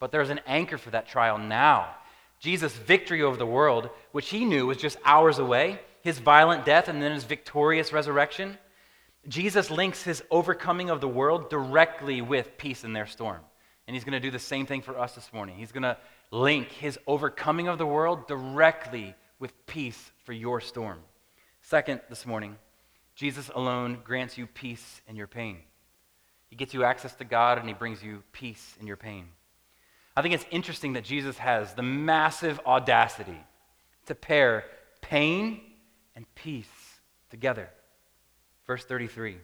But 0.00 0.10
there's 0.10 0.28
an 0.28 0.40
anchor 0.44 0.76
for 0.76 0.90
that 0.90 1.06
trial 1.06 1.38
now. 1.38 1.94
Jesus' 2.40 2.74
victory 2.74 3.22
over 3.22 3.36
the 3.36 3.46
world, 3.46 3.90
which 4.10 4.28
he 4.28 4.44
knew 4.44 4.66
was 4.66 4.76
just 4.76 4.98
hours 5.04 5.38
away, 5.38 5.78
his 6.02 6.18
violent 6.18 6.64
death 6.64 6.88
and 6.88 7.00
then 7.00 7.12
his 7.12 7.22
victorious 7.22 7.92
resurrection. 7.92 8.58
Jesus 9.28 9.70
links 9.70 10.02
his 10.02 10.20
overcoming 10.32 10.90
of 10.90 11.00
the 11.00 11.06
world 11.06 11.48
directly 11.48 12.22
with 12.22 12.58
peace 12.58 12.82
in 12.82 12.92
their 12.92 13.06
storm. 13.06 13.40
And 13.86 13.94
he's 13.94 14.02
going 14.02 14.14
to 14.14 14.20
do 14.20 14.32
the 14.32 14.38
same 14.40 14.66
thing 14.66 14.82
for 14.82 14.98
us 14.98 15.14
this 15.14 15.32
morning. 15.32 15.58
He's 15.58 15.72
going 15.72 15.84
to 15.84 15.96
link 16.32 16.72
his 16.72 16.98
overcoming 17.06 17.68
of 17.68 17.78
the 17.78 17.86
world 17.86 18.26
directly 18.26 19.14
with 19.38 19.64
peace 19.66 20.10
for 20.24 20.32
your 20.32 20.60
storm. 20.60 20.98
Second, 21.70 22.00
this 22.08 22.26
morning, 22.26 22.56
Jesus 23.14 23.48
alone 23.54 24.00
grants 24.02 24.36
you 24.36 24.48
peace 24.48 25.00
in 25.06 25.14
your 25.14 25.28
pain. 25.28 25.58
He 26.48 26.56
gets 26.56 26.74
you 26.74 26.82
access 26.82 27.14
to 27.14 27.24
God 27.24 27.58
and 27.58 27.68
he 27.68 27.74
brings 27.74 28.02
you 28.02 28.24
peace 28.32 28.74
in 28.80 28.88
your 28.88 28.96
pain. 28.96 29.28
I 30.16 30.22
think 30.22 30.34
it's 30.34 30.44
interesting 30.50 30.94
that 30.94 31.04
Jesus 31.04 31.38
has 31.38 31.72
the 31.74 31.84
massive 31.84 32.58
audacity 32.66 33.38
to 34.06 34.16
pair 34.16 34.64
pain 35.00 35.60
and 36.16 36.26
peace 36.34 36.66
together. 37.30 37.70
Verse 38.66 38.84
33 38.84 39.36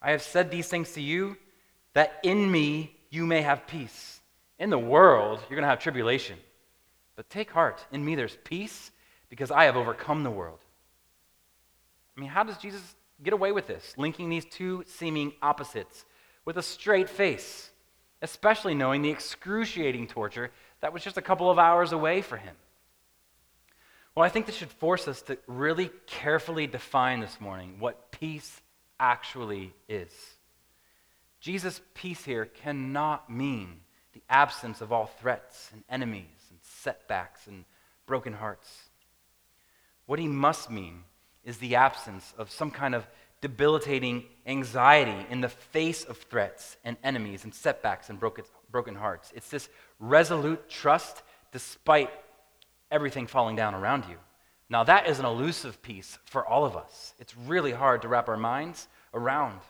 I 0.00 0.12
have 0.12 0.22
said 0.22 0.50
these 0.50 0.68
things 0.68 0.92
to 0.92 1.02
you 1.02 1.36
that 1.92 2.18
in 2.22 2.50
me 2.50 2.96
you 3.10 3.26
may 3.26 3.42
have 3.42 3.66
peace. 3.66 4.20
In 4.58 4.70
the 4.70 4.78
world, 4.78 5.40
you're 5.40 5.56
going 5.56 5.64
to 5.64 5.68
have 5.68 5.80
tribulation. 5.80 6.38
But 7.14 7.28
take 7.28 7.50
heart, 7.50 7.84
in 7.92 8.02
me 8.02 8.14
there's 8.14 8.38
peace 8.42 8.90
because 9.28 9.50
I 9.50 9.64
have 9.64 9.76
overcome 9.76 10.22
the 10.22 10.30
world. 10.30 10.60
I 12.16 12.20
mean, 12.20 12.28
how 12.28 12.42
does 12.42 12.58
Jesus 12.58 12.82
get 13.22 13.32
away 13.32 13.52
with 13.52 13.66
this, 13.66 13.94
linking 13.96 14.28
these 14.28 14.44
two 14.44 14.84
seeming 14.86 15.32
opposites 15.42 16.04
with 16.44 16.56
a 16.56 16.62
straight 16.62 17.08
face, 17.08 17.70
especially 18.20 18.74
knowing 18.74 19.02
the 19.02 19.10
excruciating 19.10 20.08
torture 20.08 20.50
that 20.80 20.92
was 20.92 21.02
just 21.02 21.16
a 21.16 21.22
couple 21.22 21.50
of 21.50 21.58
hours 21.58 21.92
away 21.92 22.20
for 22.22 22.36
him? 22.36 22.56
Well, 24.14 24.26
I 24.26 24.28
think 24.28 24.46
this 24.46 24.56
should 24.56 24.70
force 24.70 25.08
us 25.08 25.22
to 25.22 25.38
really 25.46 25.90
carefully 26.06 26.66
define 26.66 27.20
this 27.20 27.40
morning 27.40 27.76
what 27.78 28.10
peace 28.12 28.60
actually 29.00 29.72
is. 29.88 30.12
Jesus' 31.40 31.80
peace 31.94 32.24
here 32.24 32.44
cannot 32.44 33.30
mean 33.30 33.80
the 34.12 34.22
absence 34.28 34.80
of 34.80 34.92
all 34.92 35.06
threats 35.06 35.70
and 35.72 35.82
enemies 35.88 36.26
and 36.50 36.58
setbacks 36.60 37.46
and 37.46 37.64
broken 38.06 38.34
hearts. 38.34 38.90
What 40.04 40.18
he 40.18 40.28
must 40.28 40.70
mean 40.70 41.04
is 41.44 41.58
the 41.58 41.76
absence 41.76 42.32
of 42.38 42.50
some 42.50 42.70
kind 42.70 42.94
of 42.94 43.06
debilitating 43.40 44.24
anxiety 44.46 45.26
in 45.28 45.40
the 45.40 45.48
face 45.48 46.04
of 46.04 46.16
threats 46.16 46.76
and 46.84 46.96
enemies 47.02 47.44
and 47.44 47.52
setbacks 47.52 48.08
and 48.08 48.18
broken, 48.18 48.44
broken 48.70 48.94
hearts. 48.94 49.32
It's 49.34 49.50
this 49.50 49.68
resolute 49.98 50.68
trust 50.68 51.22
despite 51.50 52.10
everything 52.90 53.26
falling 53.26 53.56
down 53.56 53.74
around 53.74 54.04
you. 54.08 54.16
Now, 54.68 54.84
that 54.84 55.08
is 55.08 55.18
an 55.18 55.26
elusive 55.26 55.82
peace 55.82 56.18
for 56.24 56.46
all 56.46 56.64
of 56.64 56.76
us. 56.76 57.14
It's 57.18 57.36
really 57.36 57.72
hard 57.72 58.02
to 58.02 58.08
wrap 58.08 58.28
our 58.28 58.36
minds 58.36 58.88
around. 59.12 59.60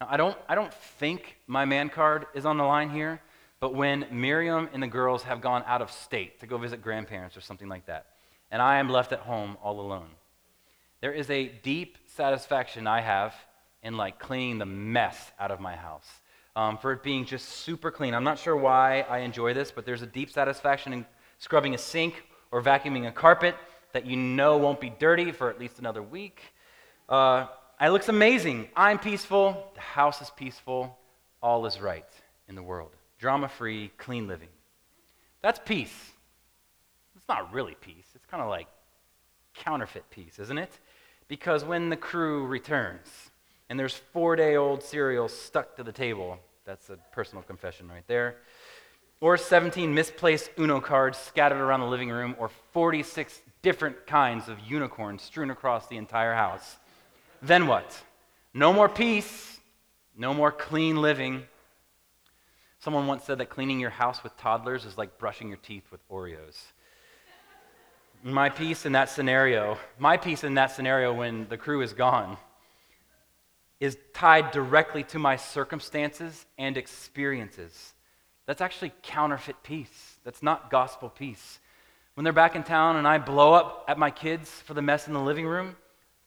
Now, 0.00 0.08
I 0.10 0.16
don't, 0.16 0.36
I 0.48 0.54
don't 0.54 0.74
think 0.74 1.38
my 1.46 1.64
man 1.64 1.88
card 1.88 2.26
is 2.34 2.44
on 2.44 2.58
the 2.58 2.64
line 2.64 2.90
here, 2.90 3.22
but 3.60 3.74
when 3.74 4.06
Miriam 4.10 4.68
and 4.72 4.82
the 4.82 4.88
girls 4.88 5.22
have 5.22 5.40
gone 5.40 5.62
out 5.66 5.80
of 5.80 5.90
state 5.90 6.40
to 6.40 6.46
go 6.46 6.58
visit 6.58 6.82
grandparents 6.82 7.36
or 7.36 7.40
something 7.40 7.68
like 7.68 7.86
that, 7.86 8.06
and 8.54 8.62
I 8.62 8.78
am 8.78 8.88
left 8.88 9.10
at 9.10 9.18
home 9.18 9.58
all 9.64 9.80
alone. 9.80 10.06
There 11.00 11.12
is 11.12 11.28
a 11.28 11.48
deep 11.64 11.98
satisfaction 12.06 12.86
I 12.86 13.00
have 13.00 13.34
in 13.82 13.96
like 13.96 14.20
cleaning 14.20 14.58
the 14.58 14.64
mess 14.64 15.32
out 15.40 15.50
of 15.50 15.58
my 15.58 15.74
house. 15.74 16.06
Um, 16.54 16.78
for 16.78 16.92
it 16.92 17.02
being 17.02 17.24
just 17.24 17.48
super 17.48 17.90
clean. 17.90 18.14
I'm 18.14 18.22
not 18.22 18.38
sure 18.38 18.56
why 18.56 19.00
I 19.10 19.18
enjoy 19.18 19.54
this, 19.54 19.72
but 19.72 19.84
there's 19.84 20.02
a 20.02 20.06
deep 20.06 20.30
satisfaction 20.30 20.92
in 20.92 21.04
scrubbing 21.38 21.74
a 21.74 21.78
sink 21.78 22.22
or 22.52 22.62
vacuuming 22.62 23.08
a 23.08 23.10
carpet 23.10 23.56
that 23.92 24.06
you 24.06 24.16
know 24.16 24.56
won't 24.56 24.80
be 24.80 24.90
dirty 25.00 25.32
for 25.32 25.50
at 25.50 25.58
least 25.58 25.80
another 25.80 26.00
week. 26.00 26.40
Uh, 27.08 27.48
it 27.80 27.88
looks 27.88 28.08
amazing. 28.08 28.68
I'm 28.76 29.00
peaceful. 29.00 29.72
The 29.74 29.80
house 29.80 30.22
is 30.22 30.30
peaceful. 30.30 30.96
All 31.42 31.66
is 31.66 31.80
right 31.80 32.06
in 32.48 32.54
the 32.54 32.62
world. 32.62 32.92
Drama 33.18 33.48
free, 33.48 33.90
clean 33.98 34.28
living. 34.28 34.50
That's 35.42 35.58
peace. 35.58 36.12
It's 37.16 37.28
not 37.28 37.52
really 37.52 37.74
peace. 37.80 38.03
Kind 38.34 38.42
of 38.42 38.50
like 38.50 38.66
counterfeit 39.54 40.10
peace, 40.10 40.40
isn't 40.40 40.58
it? 40.58 40.80
Because 41.28 41.64
when 41.64 41.88
the 41.88 41.96
crew 41.96 42.44
returns 42.46 43.06
and 43.68 43.78
there's 43.78 43.94
four 43.94 44.34
day 44.34 44.56
old 44.56 44.82
cereal 44.82 45.28
stuck 45.28 45.76
to 45.76 45.84
the 45.84 45.92
table, 45.92 46.40
that's 46.64 46.90
a 46.90 46.96
personal 47.12 47.44
confession 47.44 47.88
right 47.88 48.02
there, 48.08 48.38
or 49.20 49.36
17 49.36 49.94
misplaced 49.94 50.50
Uno 50.58 50.80
cards 50.80 51.16
scattered 51.16 51.60
around 51.60 51.78
the 51.78 51.86
living 51.86 52.10
room, 52.10 52.34
or 52.36 52.50
46 52.72 53.40
different 53.62 54.04
kinds 54.04 54.48
of 54.48 54.58
unicorns 54.58 55.22
strewn 55.22 55.52
across 55.52 55.86
the 55.86 55.96
entire 55.96 56.34
house, 56.34 56.78
then 57.40 57.68
what? 57.68 58.02
No 58.52 58.72
more 58.72 58.88
peace, 58.88 59.60
no 60.16 60.34
more 60.34 60.50
clean 60.50 61.00
living. 61.00 61.44
Someone 62.80 63.06
once 63.06 63.22
said 63.22 63.38
that 63.38 63.48
cleaning 63.48 63.78
your 63.78 63.90
house 63.90 64.24
with 64.24 64.36
toddlers 64.36 64.84
is 64.84 64.98
like 64.98 65.18
brushing 65.18 65.46
your 65.46 65.58
teeth 65.58 65.84
with 65.92 66.00
Oreos 66.08 66.72
my 68.24 68.48
peace 68.48 68.86
in 68.86 68.92
that 68.92 69.10
scenario, 69.10 69.76
my 69.98 70.16
peace 70.16 70.44
in 70.44 70.54
that 70.54 70.70
scenario 70.70 71.12
when 71.12 71.46
the 71.48 71.58
crew 71.58 71.82
is 71.82 71.92
gone, 71.92 72.38
is 73.80 73.98
tied 74.14 74.50
directly 74.50 75.02
to 75.02 75.18
my 75.18 75.36
circumstances 75.36 76.46
and 76.56 76.78
experiences. 76.78 77.92
That's 78.46 78.62
actually 78.62 78.92
counterfeit 79.02 79.62
peace. 79.62 80.16
That's 80.24 80.42
not 80.42 80.70
gospel 80.70 81.10
peace. 81.10 81.58
When 82.14 82.24
they're 82.24 82.32
back 82.32 82.56
in 82.56 82.62
town 82.62 82.96
and 82.96 83.06
I 83.06 83.18
blow 83.18 83.52
up 83.52 83.84
at 83.88 83.98
my 83.98 84.10
kids 84.10 84.50
for 84.50 84.72
the 84.72 84.80
mess 84.80 85.06
in 85.06 85.12
the 85.12 85.20
living 85.20 85.46
room, 85.46 85.76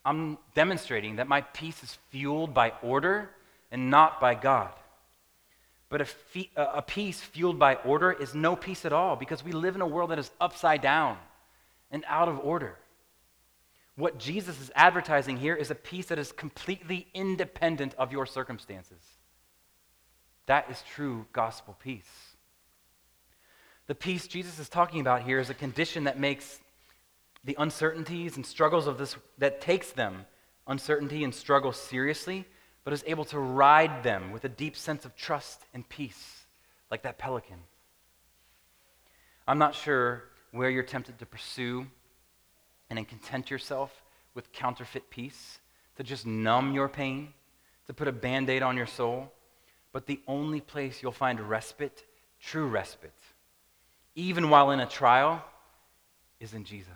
I'm 0.06 0.38
demonstrating 0.54 1.16
that 1.16 1.28
my 1.28 1.42
peace 1.42 1.82
is 1.82 1.98
fueled 2.12 2.54
by 2.54 2.74
order 2.84 3.32
and 3.72 3.90
not 3.90 4.22
by 4.22 4.36
God. 4.36 4.72
But 5.90 6.02
a, 6.02 6.06
fe- 6.06 6.52
a 6.56 6.82
peace 6.84 7.22
fueled 7.22 7.58
by 7.58 7.76
order 7.76 8.12
is 8.12 8.36
no 8.36 8.56
peace 8.56 8.86
at 8.86 8.94
all 8.94 9.16
because 9.16 9.44
we 9.44 9.52
live 9.52 9.74
in 9.74 9.82
a 9.82 9.88
world 9.88 10.12
that 10.12 10.20
is 10.20 10.30
upside 10.40 10.82
down 10.82 11.18
and 11.92 12.04
out 12.08 12.28
of 12.28 12.40
order. 12.40 12.78
What 13.96 14.20
Jesus 14.20 14.62
is 14.62 14.72
advertising 14.76 15.38
here 15.38 15.56
is 15.56 15.72
a 15.72 15.76
peace 15.76 16.08
that 16.08 16.20
is 16.20 16.32
completely 16.32 17.08
independent 17.14 17.96
of 17.98 18.12
your 18.12 18.26
circumstances. 18.26 19.02
That 20.46 20.70
is 20.70 20.84
true 20.94 21.26
gospel 21.34 21.76
peace. 21.82 22.36
The 23.88 23.96
peace 23.96 24.28
Jesus 24.28 24.60
is 24.60 24.70
talking 24.70 25.02
about 25.02 25.24
here 25.24 25.40
is 25.40 25.50
a 25.50 25.56
condition 25.56 26.04
that 26.04 26.20
makes 26.20 26.60
the 27.44 27.56
uncertainties 27.58 28.36
and 28.36 28.46
struggles 28.46 28.86
of 28.86 28.98
this, 28.98 29.16
that 29.38 29.62
takes 29.62 29.92
them, 29.92 30.26
uncertainty 30.68 31.24
and 31.24 31.34
struggle 31.34 31.72
seriously, 31.72 32.46
but 32.84 32.94
is 32.94 33.04
able 33.08 33.26
to 33.26 33.40
ride 33.40 34.04
them 34.04 34.32
with 34.32 34.44
a 34.46 34.50
deep 34.50 34.76
sense 34.76 35.06
of 35.06 35.16
trust 35.16 35.62
and 35.74 35.88
peace, 35.90 36.46
like 36.92 37.04
that 37.04 37.18
pelican. 37.18 37.58
I'm 39.48 39.58
not 39.58 39.74
sure 39.74 40.24
where 40.58 40.70
you're 40.70 40.84
tempted 40.84 41.20
to 41.20 41.26
pursue 41.26 41.88
and 42.90 42.98
then 42.98 43.06
content 43.06 43.50
yourself 43.52 44.04
with 44.34 44.52
counterfeit 44.52 45.10
peace, 45.10 45.60
to 45.96 46.04
just 46.04 46.26
numb 46.26 46.74
your 46.74 46.88
pain, 46.88 47.34
to 47.88 47.94
put 47.94 48.08
a 48.08 48.12
band 48.12 48.50
aid 48.50 48.62
on 48.62 48.78
your 48.78 48.86
soul. 48.86 49.32
But 49.92 50.06
the 50.06 50.20
only 50.28 50.62
place 50.62 51.02
you'll 51.02 51.12
find 51.12 51.40
respite, 51.40 52.04
true 52.40 52.68
respite, 52.68 53.14
even 54.16 54.50
while 54.50 54.72
in 54.72 54.80
a 54.80 54.86
trial, 54.86 55.44
is 56.40 56.54
in 56.54 56.64
Jesus. 56.64 56.94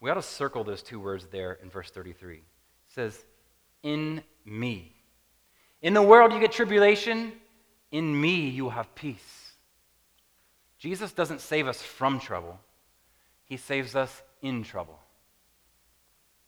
We 0.00 0.10
ought 0.10 0.14
to 0.14 0.22
circle 0.22 0.62
those 0.62 0.82
two 0.82 1.00
words 1.00 1.26
there 1.32 1.58
in 1.62 1.70
verse 1.70 1.90
33. 1.90 2.36
It 2.36 2.42
says, 2.86 3.24
In 3.82 4.22
me. 4.44 4.92
In 5.82 5.94
the 5.94 6.02
world 6.02 6.32
you 6.32 6.40
get 6.40 6.52
tribulation, 6.52 7.32
in 7.90 8.20
me 8.20 8.48
you 8.48 8.64
will 8.64 8.70
have 8.70 8.94
peace. 8.94 9.45
Jesus 10.78 11.12
doesn't 11.12 11.40
save 11.40 11.66
us 11.66 11.82
from 11.82 12.20
trouble, 12.20 12.58
He 13.44 13.56
saves 13.56 13.94
us 13.94 14.22
in 14.42 14.62
trouble. 14.62 14.98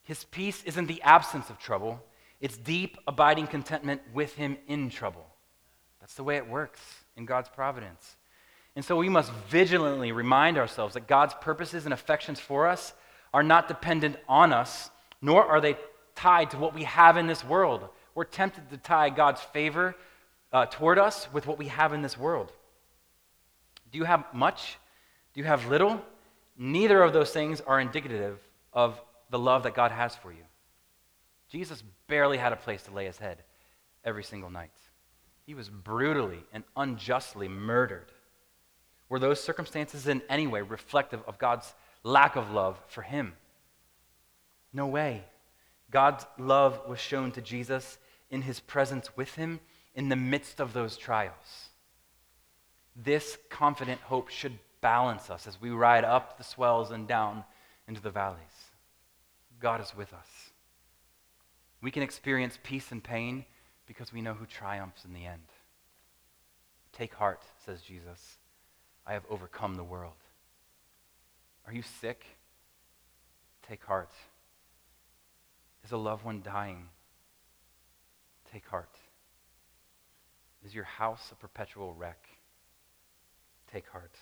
His 0.03 0.25
peace 0.25 0.63
isn't 0.65 0.87
the 0.87 1.03
absence 1.03 1.51
of 1.51 1.59
trouble, 1.59 2.03
it's 2.41 2.57
deep, 2.57 2.97
abiding 3.07 3.47
contentment 3.47 4.01
with 4.15 4.35
Him 4.35 4.57
in 4.67 4.91
trouble. 4.91 5.27
That's 6.01 6.15
the 6.15 6.25
way 6.25 6.37
it 6.37 6.49
works 6.49 6.81
in 7.17 7.27
God's 7.27 7.49
providence. 7.49 8.17
And 8.77 8.85
so 8.85 8.97
we 8.97 9.09
must 9.09 9.33
vigilantly 9.51 10.13
remind 10.13 10.57
ourselves 10.57 10.95
that 10.95 11.09
God's 11.09 11.35
purposes 11.41 11.85
and 11.85 11.93
affections 11.93 12.39
for 12.39 12.69
us 12.69 12.93
are 13.35 13.43
not 13.43 13.69
dependent 13.69 14.17
on 14.29 14.53
us, 14.53 14.91
nor 15.21 15.45
are 15.45 15.61
they 15.61 15.77
tied 16.15 16.51
to 16.53 16.59
what 16.59 16.75
we 16.75 16.85
have 16.85 17.17
in 17.17 17.27
this 17.27 17.45
world. 17.45 17.89
We're 18.15 18.25
tempted 18.25 18.71
to 18.71 18.77
tie 18.77 19.11
God's 19.11 19.41
favor 19.41 19.95
uh, 20.53 20.67
toward 20.67 20.99
us 20.99 21.29
with 21.33 21.47
what 21.47 21.59
we 21.59 21.67
have 21.69 21.93
in 21.93 22.03
this 22.03 22.17
world. 22.17 22.53
Do 23.91 23.99
you 23.99 24.05
have 24.05 24.25
much? 24.33 24.79
Do 25.35 25.41
you 25.41 25.47
have 25.47 25.69
little? 25.69 26.01
Neither 26.57 27.03
of 27.03 27.13
those 27.13 27.31
things 27.31 27.61
are 27.61 27.81
indicative 27.81 28.39
of 28.73 29.01
the 29.31 29.39
love 29.39 29.63
that 29.63 29.75
God 29.75 29.91
has 29.91 30.15
for 30.15 30.33
you. 30.33 30.43
Jesus 31.49 31.83
barely 32.07 32.39
had 32.39 32.53
a 32.53 32.57
place 32.57 32.83
to 32.85 32.93
lay 32.93 33.07
his 33.07 33.19
head 33.19 33.43
every 34.05 34.25
single 34.25 34.51
night. 34.51 34.73
He 35.47 35.55
was 35.55 35.71
brutally 35.71 36.45
and 36.53 36.65
unjustly 36.77 37.49
murdered. 37.49 38.13
Were 39.09 39.19
those 39.19 39.43
circumstances 39.43 40.07
in 40.07 40.23
any 40.29 40.47
way 40.47 40.61
reflective 40.61 41.23
of 41.27 41.39
God's 41.39 41.73
lack 42.03 42.37
of 42.37 42.51
love 42.51 42.79
for 42.89 43.03
him? 43.03 43.33
No 44.73 44.87
way. 44.87 45.25
God's 45.91 46.27
love 46.39 46.83
was 46.87 46.99
shown 46.99 47.33
to 47.33 47.41
Jesus 47.41 47.97
in 48.31 48.43
his 48.43 48.61
presence 48.61 49.17
with 49.17 49.35
him 49.37 49.61
in 49.95 50.11
the 50.11 50.17
midst 50.17 50.61
of 50.61 50.75
those 50.75 50.99
trials. 50.99 51.68
This 53.01 53.39
confident 53.49 54.01
hope 54.01 54.29
should 54.29 54.59
balance 54.81 55.31
us 55.31 55.47
as 55.47 55.61
we 55.61 55.71
ride 55.71 56.05
up 56.05 56.37
the 56.37 56.45
swells 56.45 56.91
and 56.91 57.07
down 57.07 57.45
into 57.87 58.01
the 58.01 58.11
valleys. 58.11 58.41
God 59.61 59.81
is 59.81 59.95
with 59.97 60.13
us. 60.13 60.51
We 61.81 61.93
can 61.93 62.03
experience 62.03 62.59
peace 62.63 62.91
and 62.91 63.03
pain 63.03 63.45
because 63.87 64.13
we 64.13 64.21
know 64.21 64.35
who 64.35 64.47
triumphs 64.47 65.05
in 65.05 65.15
the 65.15 65.25
end. 65.25 65.43
Take 66.93 67.15
heart, 67.15 67.43
says 67.65 67.83
Jesus. 67.83 68.39
I 69.07 69.13
have 69.13 69.23
overcome 69.31 69.77
the 69.77 69.85
world. 69.85 70.13
Are 71.67 71.73
you 71.73 71.83
sick? 71.83 72.25
Take 73.67 73.85
heart. 73.85 74.11
Is 75.85 75.93
a 75.93 75.97
loved 75.97 76.25
one 76.25 76.43
dying? 76.43 76.89
Take 78.53 78.67
heart. 78.67 78.95
Is 80.65 80.75
your 80.75 80.85
house 80.85 81.31
a 81.31 81.37
perpetual 81.37 81.95
wreck? 81.95 82.27
Take 83.73 83.89
heart. 83.89 84.15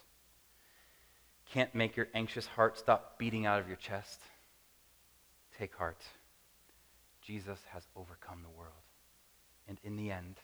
Can't 1.52 1.74
make 1.74 1.96
your 1.96 2.08
anxious 2.14 2.46
heart 2.46 2.78
stop 2.78 3.18
beating 3.18 3.46
out 3.46 3.60
of 3.60 3.68
your 3.68 3.76
chest? 3.76 4.20
Take 5.58 5.74
heart. 5.74 6.02
Jesus 7.22 7.58
has 7.72 7.86
overcome 7.96 8.42
the 8.42 8.58
world. 8.58 8.72
And 9.68 9.78
in 9.84 9.96
the 9.96 10.10
end, 10.10 10.36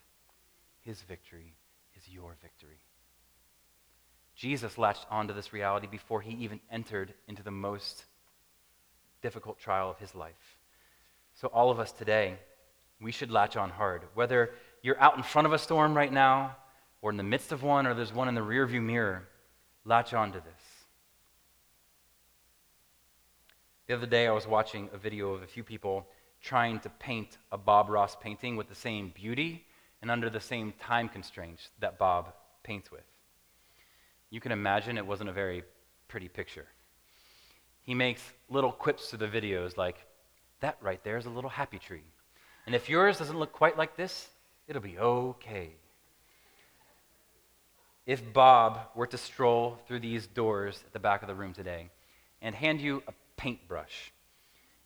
his 0.80 1.00
victory 1.02 1.54
is 1.96 2.08
your 2.08 2.36
victory. 2.40 2.80
Jesus 4.34 4.78
latched 4.78 5.06
onto 5.10 5.34
this 5.34 5.52
reality 5.52 5.86
before 5.86 6.20
he 6.20 6.32
even 6.42 6.60
entered 6.70 7.14
into 7.28 7.42
the 7.42 7.50
most 7.50 8.04
difficult 9.20 9.58
trial 9.58 9.90
of 9.90 9.98
his 9.98 10.14
life. 10.14 10.58
So, 11.34 11.48
all 11.48 11.70
of 11.70 11.78
us 11.78 11.92
today, 11.92 12.36
we 13.00 13.12
should 13.12 13.30
latch 13.30 13.56
on 13.56 13.70
hard. 13.70 14.02
Whether 14.14 14.50
you're 14.82 15.00
out 15.00 15.16
in 15.16 15.22
front 15.22 15.46
of 15.46 15.52
a 15.52 15.58
storm 15.58 15.94
right 15.94 16.12
now, 16.12 16.56
or 17.02 17.10
in 17.10 17.18
the 17.18 17.22
midst 17.22 17.52
of 17.52 17.62
one, 17.62 17.86
or 17.86 17.92
there's 17.92 18.14
one 18.14 18.28
in 18.28 18.34
the 18.34 18.40
rearview 18.40 18.80
mirror, 18.80 19.28
latch 19.84 20.14
on 20.14 20.32
to 20.32 20.38
this. 20.38 20.62
The 23.88 23.94
other 23.94 24.06
day, 24.06 24.26
I 24.26 24.32
was 24.32 24.46
watching 24.46 24.88
a 24.94 24.96
video 24.98 25.34
of 25.34 25.42
a 25.42 25.46
few 25.46 25.62
people 25.62 26.06
trying 26.40 26.80
to 26.80 26.88
paint 26.88 27.36
a 27.50 27.58
Bob 27.58 27.90
Ross 27.90 28.16
painting 28.16 28.56
with 28.56 28.68
the 28.68 28.74
same 28.74 29.12
beauty 29.14 29.66
and 30.00 30.10
under 30.10 30.30
the 30.30 30.40
same 30.40 30.72
time 30.80 31.10
constraints 31.10 31.68
that 31.80 31.98
Bob 31.98 32.32
paints 32.62 32.90
with 32.90 33.02
you 34.32 34.40
can 34.40 34.50
imagine 34.50 34.96
it 34.96 35.06
wasn't 35.06 35.28
a 35.28 35.32
very 35.32 35.62
pretty 36.08 36.26
picture. 36.26 36.64
He 37.82 37.94
makes 37.94 38.22
little 38.48 38.72
quips 38.72 39.10
to 39.10 39.18
the 39.18 39.28
videos 39.28 39.76
like, 39.76 40.06
that 40.60 40.78
right 40.80 41.04
there 41.04 41.18
is 41.18 41.26
a 41.26 41.30
little 41.30 41.50
happy 41.50 41.78
tree. 41.78 42.06
And 42.64 42.74
if 42.74 42.88
yours 42.88 43.18
doesn't 43.18 43.38
look 43.38 43.52
quite 43.52 43.76
like 43.76 43.94
this, 43.94 44.30
it'll 44.66 44.80
be 44.80 44.98
okay. 44.98 45.74
If 48.06 48.32
Bob 48.32 48.80
were 48.94 49.06
to 49.06 49.18
stroll 49.18 49.78
through 49.86 50.00
these 50.00 50.26
doors 50.26 50.82
at 50.86 50.92
the 50.92 50.98
back 50.98 51.22
of 51.22 51.28
the 51.28 51.34
room 51.34 51.52
today 51.52 51.90
and 52.40 52.54
hand 52.54 52.80
you 52.80 53.02
a 53.06 53.12
paintbrush 53.36 54.12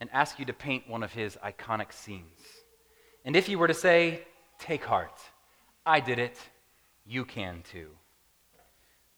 and 0.01 0.11
ask 0.13 0.39
you 0.39 0.45
to 0.45 0.53
paint 0.53 0.89
one 0.89 1.03
of 1.03 1.13
his 1.13 1.39
iconic 1.45 1.93
scenes, 1.93 2.41
and 3.25 3.35
if 3.35 3.47
he 3.47 3.57
were 3.57 3.69
to 3.69 3.75
say, 3.75 4.23
Take 4.59 4.85
heart, 4.85 5.21
I 5.85 6.01
did 6.01 6.19
it, 6.19 6.39
you 7.05 7.25
can 7.25 7.63
too 7.71 7.91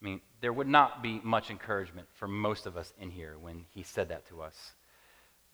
I 0.01 0.05
mean, 0.05 0.21
there 0.41 0.53
would 0.53 0.67
not 0.67 1.03
be 1.03 1.19
much 1.23 1.49
encouragement 1.49 2.07
for 2.13 2.27
most 2.27 2.65
of 2.65 2.77
us 2.77 2.93
in 2.99 3.09
here 3.09 3.37
when 3.37 3.65
he 3.69 3.83
said 3.83 4.09
that 4.09 4.27
to 4.29 4.41
us. 4.41 4.55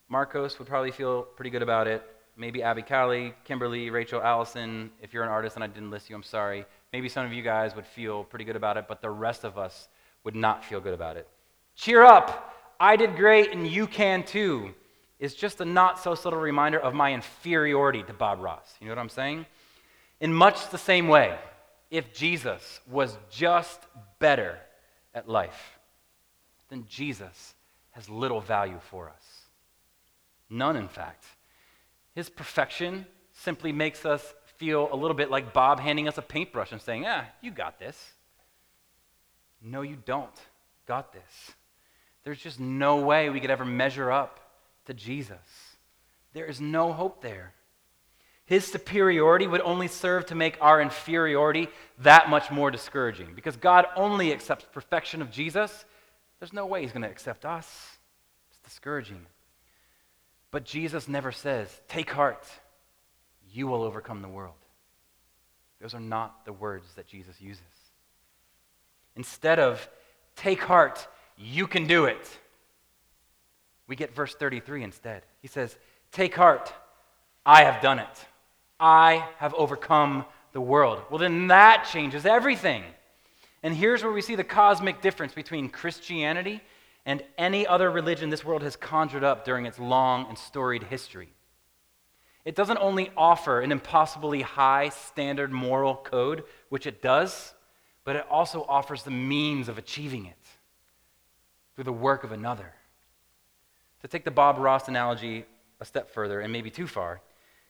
Marcos 0.08 0.60
would 0.60 0.68
probably 0.68 0.92
feel 0.92 1.24
pretty 1.24 1.50
good 1.50 1.64
about 1.64 1.88
it. 1.88 2.04
Maybe 2.38 2.62
Abby 2.62 2.84
Callie, 2.84 3.34
Kimberly, 3.44 3.90
Rachel, 3.90 4.22
Allison. 4.22 4.92
If 5.02 5.14
you're 5.14 5.24
an 5.24 5.30
artist 5.30 5.56
and 5.56 5.64
I 5.64 5.68
didn't 5.68 5.90
list 5.90 6.10
you, 6.10 6.16
I'm 6.16 6.24
sorry. 6.24 6.66
Maybe 6.94 7.10
some 7.10 7.26
of 7.26 7.34
you 7.34 7.42
guys 7.42 7.76
would 7.76 7.86
feel 7.86 8.24
pretty 8.24 8.46
good 8.46 8.56
about 8.56 8.78
it, 8.78 8.86
but 8.88 9.02
the 9.02 9.10
rest 9.10 9.44
of 9.44 9.58
us 9.58 9.90
would 10.24 10.36
not 10.36 10.64
feel 10.64 10.80
good 10.80 10.94
about 10.94 11.18
it. 11.18 11.28
Cheer 11.76 12.04
up! 12.04 12.54
I 12.80 12.96
did 12.96 13.16
great 13.16 13.52
and 13.52 13.68
you 13.68 13.88
can 13.88 14.24
too. 14.24 14.74
Is 15.18 15.34
just 15.34 15.62
a 15.62 15.66
not 15.66 15.98
so 16.00 16.14
subtle 16.14 16.40
reminder 16.40 16.80
of 16.80 16.94
my 16.94 17.14
inferiority 17.14 18.04
to 18.04 18.14
Bob 18.14 18.42
Ross. 18.42 18.76
You 18.82 18.88
know 18.88 18.92
what 18.92 19.00
I'm 19.00 19.10
saying? 19.10 19.46
In 20.20 20.34
much 20.34 20.70
the 20.70 20.78
same 20.78 21.08
way, 21.08 21.38
if 21.90 22.14
Jesus 22.14 22.82
was 22.90 23.18
just 23.32 23.80
better 24.20 24.58
at 25.14 25.30
life, 25.30 25.80
then 26.70 26.86
Jesus 26.90 27.54
has 27.92 28.10
little 28.10 28.42
value 28.42 28.80
for 28.90 29.10
us. 29.10 29.46
None, 30.50 30.76
in 30.76 30.90
fact. 30.90 31.24
His 32.14 32.30
perfection 32.30 33.06
simply 33.32 33.72
makes 33.72 34.06
us 34.06 34.34
feel 34.58 34.90
a 34.92 34.96
little 34.96 35.16
bit 35.16 35.30
like 35.30 35.54
Bob 35.54 35.80
handing 35.80 36.08
us 36.08 36.18
a 36.18 36.22
paintbrush 36.22 36.72
and 36.72 36.82
saying, 36.82 37.04
Yeah, 37.04 37.26
you 37.42 37.52
got 37.52 37.80
this. 37.80 37.98
No, 39.62 39.82
you 39.82 39.98
don't 40.06 40.30
got 40.86 41.14
this. 41.14 41.52
There's 42.24 42.40
just 42.40 42.60
no 42.60 42.98
way 42.98 43.30
we 43.30 43.40
could 43.40 43.52
ever 43.52 43.66
measure 43.66 44.12
up 44.12 44.40
to 44.86 44.94
Jesus. 44.94 45.38
There 46.34 46.46
is 46.46 46.60
no 46.60 46.92
hope 46.92 47.22
there. 47.22 47.54
His 48.46 48.66
superiority 48.66 49.48
would 49.48 49.62
only 49.62 49.88
serve 49.88 50.28
to 50.28 50.36
make 50.36 50.58
our 50.62 50.80
inferiority 50.80 51.68
that 52.00 52.30
much 52.30 52.52
more 52.52 52.70
discouraging. 52.70 53.34
Because 53.36 53.56
God 53.56 53.86
only 53.96 54.32
accepts 54.32 54.66
perfection 54.72 55.22
of 55.22 55.32
Jesus, 55.32 55.86
there's 56.40 56.54
no 56.54 56.68
way 56.68 56.82
He's 56.82 56.92
going 56.92 57.02
to 57.02 57.10
accept 57.10 57.46
us. 57.46 57.98
It's 58.50 58.60
discouraging. 58.60 59.26
But 60.52 60.64
Jesus 60.64 61.08
never 61.08 61.32
says, 61.32 61.68
Take 61.88 62.12
heart, 62.12 62.46
you 63.56 63.68
will 63.68 63.84
overcome 63.84 64.22
the 64.22 64.28
world. 64.28 64.56
Those 65.82 65.94
are 65.94 66.00
not 66.00 66.46
the 66.46 66.54
words 66.54 66.88
that 66.96 67.08
Jesus 67.08 67.40
uses. 67.40 67.64
Instead 69.16 69.60
of, 69.60 69.88
Take 70.36 70.62
heart, 70.62 71.08
you 71.38 71.66
can 71.66 71.88
do 71.88 72.06
it, 72.06 72.40
We 73.88 73.96
get 73.96 74.14
verse 74.14 74.36
33 74.36 74.84
instead. 74.84 75.24
He 75.42 75.48
says, 75.48 75.78
Take 76.12 76.36
heart, 76.36 76.74
I 77.46 77.64
have 77.64 77.82
done 77.82 78.00
it. 78.00 78.26
I 78.80 79.26
have 79.38 79.54
overcome 79.54 80.26
the 80.52 80.60
world. 80.60 81.02
Well, 81.10 81.20
then 81.20 81.48
that 81.48 81.88
changes 81.92 82.26
everything. 82.26 82.84
And 83.64 83.74
here's 83.74 84.04
where 84.04 84.12
we 84.12 84.22
see 84.22 84.36
the 84.36 84.44
cosmic 84.44 85.02
difference 85.02 85.34
between 85.34 85.70
Christianity 85.70 86.62
and 87.06 87.24
any 87.38 87.66
other 87.66 87.90
religion 87.92 88.30
this 88.30 88.44
world 88.44 88.64
has 88.64 88.76
conjured 88.76 89.24
up 89.24 89.46
during 89.46 89.66
its 89.66 89.80
long 89.80 90.26
and 90.28 90.38
storied 90.38 90.84
history. 90.84 91.35
It 92.46 92.56
doesn't 92.56 92.78
only 92.78 93.12
offer 93.18 93.62
an 93.62 93.72
impossibly 93.72 94.44
high 94.44 94.90
standard 94.90 95.52
moral 95.52 95.96
code, 95.96 96.44
which 96.70 96.86
it 96.86 97.02
does, 97.02 97.54
but 98.04 98.16
it 98.16 98.26
also 98.30 98.64
offers 98.70 99.02
the 99.02 99.12
means 99.12 99.68
of 99.68 99.80
achieving 99.80 100.28
it 100.28 100.38
through 101.74 101.86
the 101.86 101.92
work 101.92 102.24
of 102.24 102.32
another. 102.32 102.72
To 104.02 104.08
take 104.08 104.24
the 104.24 104.32
Bob 104.32 104.60
Ross 104.60 104.88
analogy 104.88 105.46
a 105.80 105.86
step 105.86 106.12
further, 106.12 106.40
and 106.40 106.54
maybe 106.54 106.70
too 106.70 106.86
far, 106.86 107.20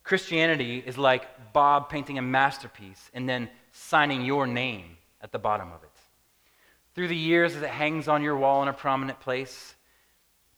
Christianity 0.03 0.83
is 0.85 0.97
like 0.97 1.53
Bob 1.53 1.89
painting 1.89 2.19
a 2.19 2.21
masterpiece 2.21 3.09
and 3.13 3.27
then 3.27 3.49
signing 3.71 4.23
your 4.23 4.45
name 4.45 4.97
at 5.21 5.31
the 5.31 5.39
bottom 5.39 5.71
of 5.71 5.81
it. 5.83 5.89
Through 6.93 7.07
the 7.07 7.15
years, 7.15 7.55
as 7.55 7.63
it 7.63 7.69
hangs 7.69 8.07
on 8.07 8.21
your 8.21 8.37
wall 8.37 8.61
in 8.61 8.67
a 8.67 8.73
prominent 8.73 9.19
place, 9.19 9.73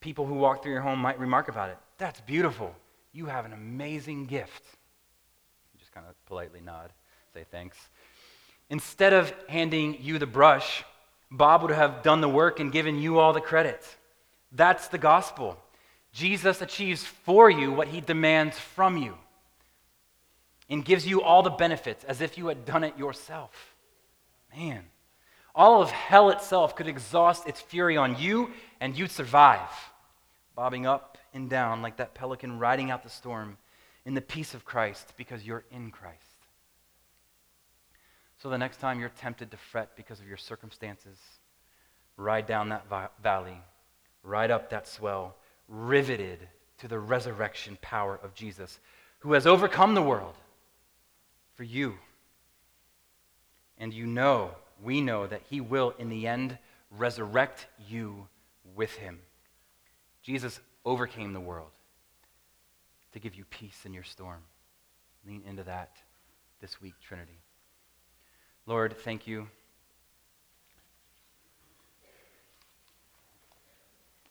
people 0.01 0.25
who 0.25 0.33
walk 0.33 0.63
through 0.63 0.73
your 0.73 0.81
home 0.81 0.99
might 0.99 1.19
remark 1.19 1.47
about 1.47 1.69
it. 1.69 1.77
That's 1.97 2.19
beautiful. 2.21 2.75
You 3.13 3.25
have 3.25 3.45
an 3.45 3.53
amazing 3.53 4.25
gift. 4.25 4.63
You 5.73 5.79
just 5.79 5.91
kind 5.91 6.05
of 6.07 6.13
politely 6.25 6.61
nod, 6.61 6.91
say 7.33 7.45
thanks. 7.49 7.77
Instead 8.69 9.13
of 9.13 9.33
handing 9.47 10.01
you 10.01 10.19
the 10.19 10.25
brush, 10.25 10.83
Bob 11.31 11.61
would 11.61 11.71
have 11.71 12.03
done 12.03 12.21
the 12.21 12.29
work 12.29 12.59
and 12.59 12.71
given 12.71 12.99
you 12.99 13.19
all 13.19 13.33
the 13.33 13.41
credit. 13.41 13.83
That's 14.51 14.87
the 14.87 14.97
gospel. 14.97 15.57
Jesus 16.11 16.61
achieves 16.61 17.03
for 17.03 17.49
you 17.49 17.71
what 17.71 17.87
he 17.87 18.01
demands 18.01 18.57
from 18.57 18.97
you 18.97 19.15
and 20.69 20.83
gives 20.83 21.07
you 21.07 21.21
all 21.21 21.43
the 21.43 21.49
benefits 21.49 22.03
as 22.03 22.21
if 22.21 22.37
you 22.37 22.47
had 22.47 22.65
done 22.65 22.83
it 22.83 22.97
yourself. 22.97 23.75
Man, 24.55 24.83
all 25.53 25.81
of 25.81 25.91
hell 25.91 26.29
itself 26.29 26.75
could 26.75 26.87
exhaust 26.87 27.47
its 27.47 27.61
fury 27.61 27.97
on 27.97 28.19
you 28.19 28.51
and 28.79 28.97
you'd 28.97 29.11
survive, 29.11 29.69
bobbing 30.55 30.85
up 30.85 31.16
and 31.37 31.49
down 31.49 31.81
like 31.81 31.97
that 31.97 32.15
pelican 32.15 32.59
riding 32.59 32.91
out 32.91 33.03
the 33.03 33.09
storm 33.09 33.57
in 34.05 34.13
the 34.13 34.21
peace 34.21 34.53
of 34.53 34.65
Christ 34.65 35.13
because 35.15 35.45
you're 35.45 35.63
in 35.71 35.91
Christ. 35.91 36.17
So 38.39 38.49
the 38.49 38.57
next 38.57 38.77
time 38.77 38.99
you're 38.99 39.09
tempted 39.09 39.51
to 39.51 39.57
fret 39.57 39.95
because 39.95 40.19
of 40.19 40.27
your 40.27 40.37
circumstances, 40.37 41.17
ride 42.17 42.47
down 42.47 42.69
that 42.69 42.87
vi- 42.87 43.07
valley, 43.21 43.61
ride 44.23 44.51
up 44.51 44.71
that 44.71 44.87
swell, 44.87 45.35
riveted 45.69 46.47
to 46.79 46.87
the 46.87 46.99
resurrection 46.99 47.77
power 47.81 48.19
of 48.21 48.33
Jesus, 48.33 48.79
who 49.19 49.33
has 49.33 49.47
overcome 49.47 49.93
the 49.93 50.01
world 50.01 50.35
for 51.55 51.63
you. 51.63 51.95
And 53.77 53.93
you 53.93 54.07
know, 54.07 54.51
we 54.83 55.01
know 55.01 55.27
that 55.27 55.41
he 55.49 55.61
will, 55.61 55.93
in 55.99 56.09
the 56.09 56.27
end, 56.27 56.57
resurrect 56.89 57.67
you 57.87 58.27
with 58.75 58.95
him. 58.95 59.19
Jesus 60.23 60.59
overcame 60.87 61.33
the 61.33 61.39
world 61.39 61.69
to 63.11 63.19
give 63.19 63.35
you 63.35 63.43
peace 63.49 63.81
in 63.85 63.93
your 63.93 64.03
storm. 64.03 64.39
Lean 65.27 65.43
into 65.45 65.63
that 65.63 65.91
this 66.61 66.81
week, 66.81 66.93
Trinity. 67.05 67.39
Lord, 68.65 68.95
thank 68.97 69.27
you. 69.27 69.47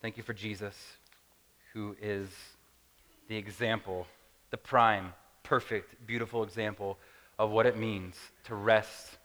Thank 0.01 0.17
you 0.17 0.23
for 0.23 0.33
Jesus, 0.33 0.75
who 1.75 1.95
is 2.01 2.29
the 3.29 3.37
example, 3.37 4.07
the 4.51 4.57
prime, 4.57 5.13
perfect, 5.43 6.07
beautiful 6.07 6.43
example 6.43 6.99
of 7.39 7.51
what 7.51 7.67
it 7.67 7.77
means 7.77 8.17
to 8.45 8.55
rest 8.55 9.19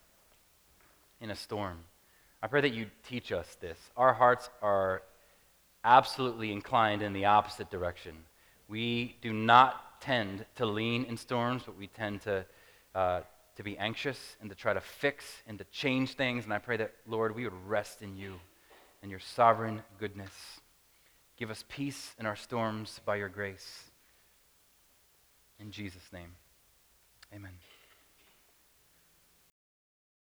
in 1.21 1.29
a 1.29 1.35
storm. 1.35 1.77
I 2.43 2.47
pray 2.47 2.61
that 2.61 2.73
you 2.73 2.87
teach 3.07 3.31
us 3.31 3.55
this. 3.61 3.77
Our 3.95 4.13
hearts 4.13 4.49
are 4.61 5.03
absolutely 5.83 6.51
inclined 6.51 7.01
in 7.01 7.13
the 7.13 7.25
opposite 7.25 7.69
direction. 7.69 8.15
We 8.67 9.17
do 9.21 9.33
not 9.33 10.01
tend 10.01 10.45
to 10.55 10.65
lean 10.65 11.05
in 11.05 11.17
storms, 11.17 11.63
but 11.65 11.77
we 11.77 11.87
tend 11.87 12.21
to, 12.21 12.45
uh, 12.95 13.21
to 13.55 13.63
be 13.63 13.77
anxious 13.77 14.35
and 14.41 14.49
to 14.49 14.55
try 14.55 14.73
to 14.73 14.81
fix 14.81 15.25
and 15.47 15.57
to 15.59 15.65
change 15.65 16.15
things. 16.15 16.45
And 16.45 16.53
I 16.53 16.59
pray 16.59 16.77
that, 16.77 16.93
Lord, 17.07 17.35
we 17.35 17.43
would 17.43 17.67
rest 17.67 18.01
in 18.01 18.17
you 18.17 18.39
and 19.01 19.11
your 19.11 19.19
sovereign 19.19 19.81
goodness. 19.99 20.31
Give 21.37 21.49
us 21.49 21.63
peace 21.69 22.13
in 22.19 22.25
our 22.25 22.35
storms 22.35 22.99
by 23.05 23.15
your 23.15 23.29
grace. 23.29 23.85
In 25.59 25.71
Jesus' 25.71 26.11
name, 26.11 26.33
amen. 27.33 27.70